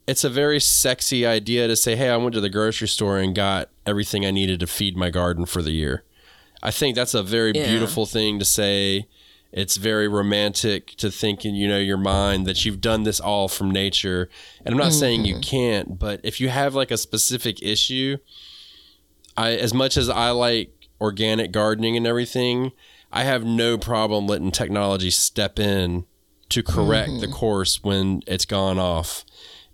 it's 0.07 0.23
a 0.23 0.29
very 0.29 0.59
sexy 0.59 1.25
idea 1.25 1.67
to 1.67 1.75
say, 1.75 1.95
"Hey, 1.95 2.09
I 2.09 2.17
went 2.17 2.33
to 2.33 2.41
the 2.41 2.49
grocery 2.49 2.87
store 2.87 3.17
and 3.19 3.35
got 3.35 3.69
everything 3.85 4.25
I 4.25 4.31
needed 4.31 4.59
to 4.61 4.67
feed 4.67 4.95
my 4.97 5.09
garden 5.11 5.45
for 5.45 5.61
the 5.61 5.71
year." 5.71 6.03
I 6.63 6.71
think 6.71 6.95
that's 6.95 7.13
a 7.13 7.23
very 7.23 7.51
Yeah. 7.53 7.67
beautiful 7.67 8.05
thing 8.05 8.39
to 8.39 8.45
say. 8.45 9.07
It's 9.51 9.77
very 9.77 10.07
romantic 10.07 10.95
to 10.97 11.09
think 11.09 11.45
in 11.45 11.55
you 11.55 11.67
know 11.67 11.79
your 11.79 11.97
mind 11.97 12.45
that 12.47 12.65
you've 12.65 12.81
done 12.81 13.03
this 13.03 13.19
all 13.19 13.47
from 13.47 13.71
nature. 13.71 14.29
And 14.65 14.73
I'm 14.73 14.79
not 14.79 14.93
saying 14.93 15.25
you 15.25 15.35
mm-hmm. 15.35 15.41
can't, 15.41 15.99
but 15.99 16.19
if 16.23 16.41
you 16.41 16.49
have 16.49 16.75
like 16.75 16.91
a 16.91 16.97
specific 16.97 17.61
issue, 17.61 18.17
I 19.37 19.51
as 19.53 19.73
much 19.73 19.97
as 19.97 20.09
I 20.09 20.31
like 20.31 20.73
organic 20.99 21.51
gardening 21.51 21.95
and 21.95 22.05
everything, 22.05 22.71
I 23.11 23.23
have 23.23 23.45
no 23.45 23.77
problem 23.77 24.27
letting 24.27 24.51
technology 24.51 25.11
step 25.11 25.59
in 25.59 26.05
to 26.49 26.63
correct 26.63 27.09
the 27.19 27.27
mm-hmm. 27.27 27.33
course 27.33 27.83
when 27.83 28.21
it's 28.27 28.45
gone 28.45 28.79
off 28.79 29.25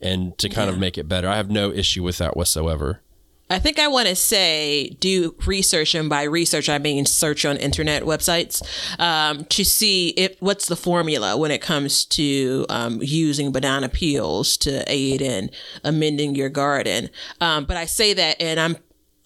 and 0.01 0.37
to 0.37 0.49
kind 0.49 0.69
of 0.69 0.77
make 0.77 0.97
it 0.97 1.07
better. 1.07 1.27
I 1.27 1.37
have 1.37 1.49
no 1.49 1.71
issue 1.71 2.03
with 2.03 2.17
that 2.17 2.35
whatsoever. 2.35 3.01
I 3.49 3.59
think 3.59 3.77
I 3.77 3.87
want 3.87 4.07
to 4.07 4.15
say 4.15 4.89
do 4.99 5.35
research, 5.45 5.93
and 5.95 6.09
by 6.09 6.23
research 6.23 6.69
I 6.69 6.77
mean 6.77 7.05
search 7.05 7.45
on 7.45 7.57
internet 7.57 8.03
websites 8.03 8.61
um, 8.99 9.45
to 9.45 9.63
see 9.63 10.09
if 10.09 10.41
what's 10.41 10.67
the 10.67 10.75
formula 10.75 11.37
when 11.37 11.51
it 11.51 11.61
comes 11.61 12.05
to 12.05 12.65
um, 12.69 12.99
using 13.01 13.51
banana 13.51 13.89
peels 13.89 14.57
to 14.57 14.83
aid 14.87 15.21
in 15.21 15.51
amending 15.83 16.35
your 16.35 16.49
garden. 16.49 17.09
Um, 17.41 17.65
but 17.65 17.77
I 17.77 17.85
say 17.85 18.13
that, 18.13 18.41
and 18.41 18.59
I'm 18.59 18.77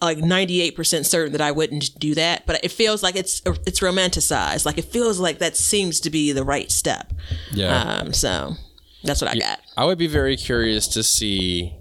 like 0.02 0.18
98% 0.18 1.06
certain 1.06 1.32
that 1.32 1.42
I 1.42 1.52
wouldn't 1.52 1.98
do 2.00 2.16
that. 2.16 2.46
But 2.46 2.64
it 2.64 2.72
feels 2.72 3.02
like 3.04 3.16
it's 3.16 3.42
it's 3.46 3.80
romanticized. 3.80 4.66
Like 4.66 4.78
it 4.78 4.86
feels 4.86 5.20
like 5.20 5.40
that 5.40 5.56
seems 5.56 6.00
to 6.02 6.10
be 6.10 6.32
the 6.32 6.44
right 6.44 6.72
step. 6.72 7.14
Yeah. 7.52 7.82
Um, 7.82 8.14
so 8.14 8.56
that's 9.04 9.22
what 9.22 9.32
I 9.32 9.36
got. 9.36 9.60
I 9.76 9.86
would 9.86 9.98
be 9.98 10.08
very 10.08 10.38
curious 10.38 10.88
to 10.90 11.04
see 11.04 11.74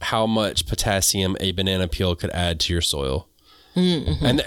how 0.00 0.26
much 0.26 0.66
potassium 0.66 1.36
a 1.40 1.52
banana 1.52 1.88
peel 1.88 2.14
could 2.14 2.30
add 2.30 2.60
to 2.60 2.72
your 2.72 2.82
soil. 2.82 3.28
And 3.74 4.40
uh, 4.40 4.44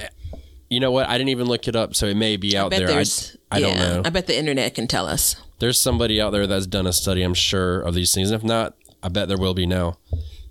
you 0.69 0.79
know 0.79 0.91
what? 0.91 1.07
I 1.07 1.17
didn't 1.17 1.29
even 1.29 1.47
look 1.47 1.67
it 1.67 1.75
up, 1.75 1.95
so 1.95 2.07
it 2.07 2.15
may 2.17 2.35
be 2.37 2.57
out 2.57 2.71
bet 2.71 2.79
there. 2.85 2.97
I, 2.97 3.03
I 3.51 3.59
don't 3.59 3.77
know. 3.77 4.01
I 4.05 4.09
bet 4.09 4.27
the 4.27 4.37
internet 4.37 4.73
can 4.75 4.87
tell 4.87 5.05
us. 5.07 5.35
There's 5.59 5.79
somebody 5.79 6.19
out 6.21 6.31
there 6.31 6.47
that's 6.47 6.65
done 6.67 6.87
a 6.87 6.93
study, 6.93 7.21
I'm 7.21 7.33
sure, 7.33 7.81
of 7.81 7.93
these 7.93 8.13
things. 8.13 8.31
And 8.31 8.41
If 8.41 8.43
not, 8.47 8.75
I 9.03 9.09
bet 9.09 9.27
there 9.27 9.37
will 9.37 9.53
be 9.53 9.65
now. 9.65 9.97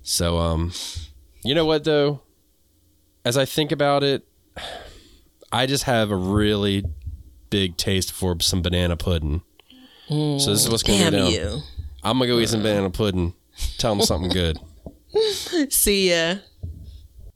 So, 0.02 0.38
um, 0.38 0.72
You 1.44 1.54
know 1.54 1.64
what 1.64 1.84
though? 1.84 2.22
As 3.24 3.37
I 3.37 3.44
think 3.44 3.72
about 3.72 4.02
it, 4.02 4.26
I 5.52 5.66
just 5.66 5.84
have 5.84 6.11
a 6.11 6.16
really 6.16 6.84
big 7.50 7.76
taste 7.76 8.12
for 8.12 8.38
some 8.40 8.62
banana 8.62 8.96
pudding. 8.96 9.42
so 10.08 10.37
this 10.37 10.48
is 10.64 10.68
what's 10.70 10.82
going 10.82 10.98
to 10.98 11.11
go 11.11 11.16
down. 11.18 11.30
you. 11.30 11.61
I'm 12.02 12.18
gonna 12.18 12.28
go 12.30 12.38
eat 12.38 12.48
some 12.48 12.62
banana 12.62 12.90
pudding. 12.90 13.34
Tell 13.78 13.94
them 13.94 14.04
something 14.04 14.30
good. 14.30 14.58
See 15.70 16.10
ya. 16.10 16.36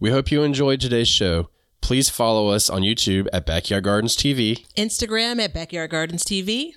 We 0.00 0.10
hope 0.10 0.30
you 0.30 0.42
enjoyed 0.42 0.80
today's 0.80 1.08
show. 1.08 1.48
Please 1.80 2.08
follow 2.08 2.48
us 2.48 2.70
on 2.70 2.82
YouTube 2.82 3.26
at 3.32 3.46
Backyard 3.46 3.84
Gardens 3.84 4.16
TV. 4.16 4.66
Instagram 4.76 5.42
at 5.42 5.52
Backyard 5.52 5.90
Gardens 5.90 6.24
TV. 6.24 6.72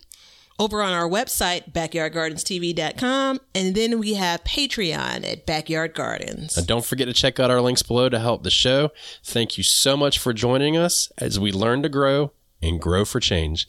Over 0.58 0.82
on 0.82 0.94
our 0.94 1.08
website, 1.08 1.74
backyardgardenstv.com. 1.74 3.40
And 3.54 3.76
then 3.76 4.00
we 4.00 4.14
have 4.14 4.44
Patreon 4.46 5.30
at 5.30 5.46
Backyard 5.46 5.94
Gardens. 5.94 6.58
And 6.58 6.66
don't 6.66 6.86
forget 6.86 7.08
to 7.08 7.14
check 7.14 7.40
out 7.40 7.52
our 7.52 7.62
links 7.62 7.84
below 7.84 8.08
to 8.10 8.20
help 8.20 8.44
the 8.44 8.52
show. 8.52 8.92
Thank 9.24 9.58
you 9.58 9.64
so 9.64 9.98
much 9.98 10.18
for 10.18 10.32
joining 10.32 10.78
us 10.78 11.12
as 11.18 11.40
we 11.40 11.52
learn 11.52 11.84
to 11.84 11.90
grow 11.90 12.32
and 12.62 12.80
grow 12.80 13.04
for 13.06 13.20
change. 13.20 13.68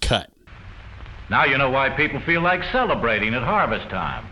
Cut. 0.00 0.30
Now 1.30 1.44
you 1.44 1.58
know 1.58 1.70
why 1.70 1.90
people 1.90 2.20
feel 2.20 2.40
like 2.40 2.62
celebrating 2.72 3.34
at 3.34 3.42
harvest 3.42 3.88
time. 3.88 4.26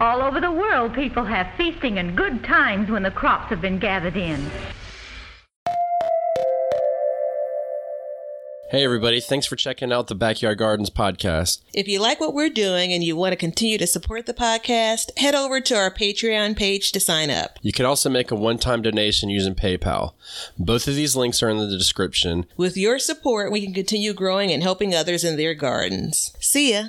All 0.00 0.22
over 0.22 0.40
the 0.40 0.52
world, 0.52 0.94
people 0.94 1.24
have 1.24 1.48
feasting 1.56 1.98
and 1.98 2.16
good 2.16 2.44
times 2.44 2.88
when 2.88 3.02
the 3.02 3.10
crops 3.10 3.50
have 3.50 3.60
been 3.60 3.80
gathered 3.80 4.16
in. 4.16 4.48
Hey, 8.70 8.84
everybody. 8.84 9.18
Thanks 9.18 9.46
for 9.46 9.56
checking 9.56 9.92
out 9.92 10.06
the 10.06 10.14
Backyard 10.14 10.58
Gardens 10.58 10.90
podcast. 10.90 11.62
If 11.74 11.88
you 11.88 12.00
like 12.00 12.20
what 12.20 12.34
we're 12.34 12.50
doing 12.50 12.92
and 12.92 13.02
you 13.02 13.16
want 13.16 13.32
to 13.32 13.36
continue 13.36 13.78
to 13.78 13.86
support 13.86 14.26
the 14.26 14.34
podcast, 14.34 15.18
head 15.18 15.34
over 15.34 15.60
to 15.62 15.74
our 15.74 15.90
Patreon 15.90 16.54
page 16.54 16.92
to 16.92 17.00
sign 17.00 17.30
up. 17.30 17.58
You 17.62 17.72
can 17.72 17.86
also 17.86 18.08
make 18.08 18.30
a 18.30 18.36
one 18.36 18.58
time 18.58 18.82
donation 18.82 19.30
using 19.30 19.54
PayPal. 19.54 20.12
Both 20.58 20.86
of 20.86 20.94
these 20.94 21.16
links 21.16 21.42
are 21.42 21.48
in 21.48 21.56
the 21.56 21.66
description. 21.66 22.46
With 22.56 22.76
your 22.76 22.98
support, 22.98 23.50
we 23.50 23.64
can 23.64 23.72
continue 23.72 24.12
growing 24.12 24.52
and 24.52 24.62
helping 24.62 24.94
others 24.94 25.24
in 25.24 25.38
their 25.38 25.54
gardens. 25.54 26.36
See 26.38 26.74
ya. 26.74 26.88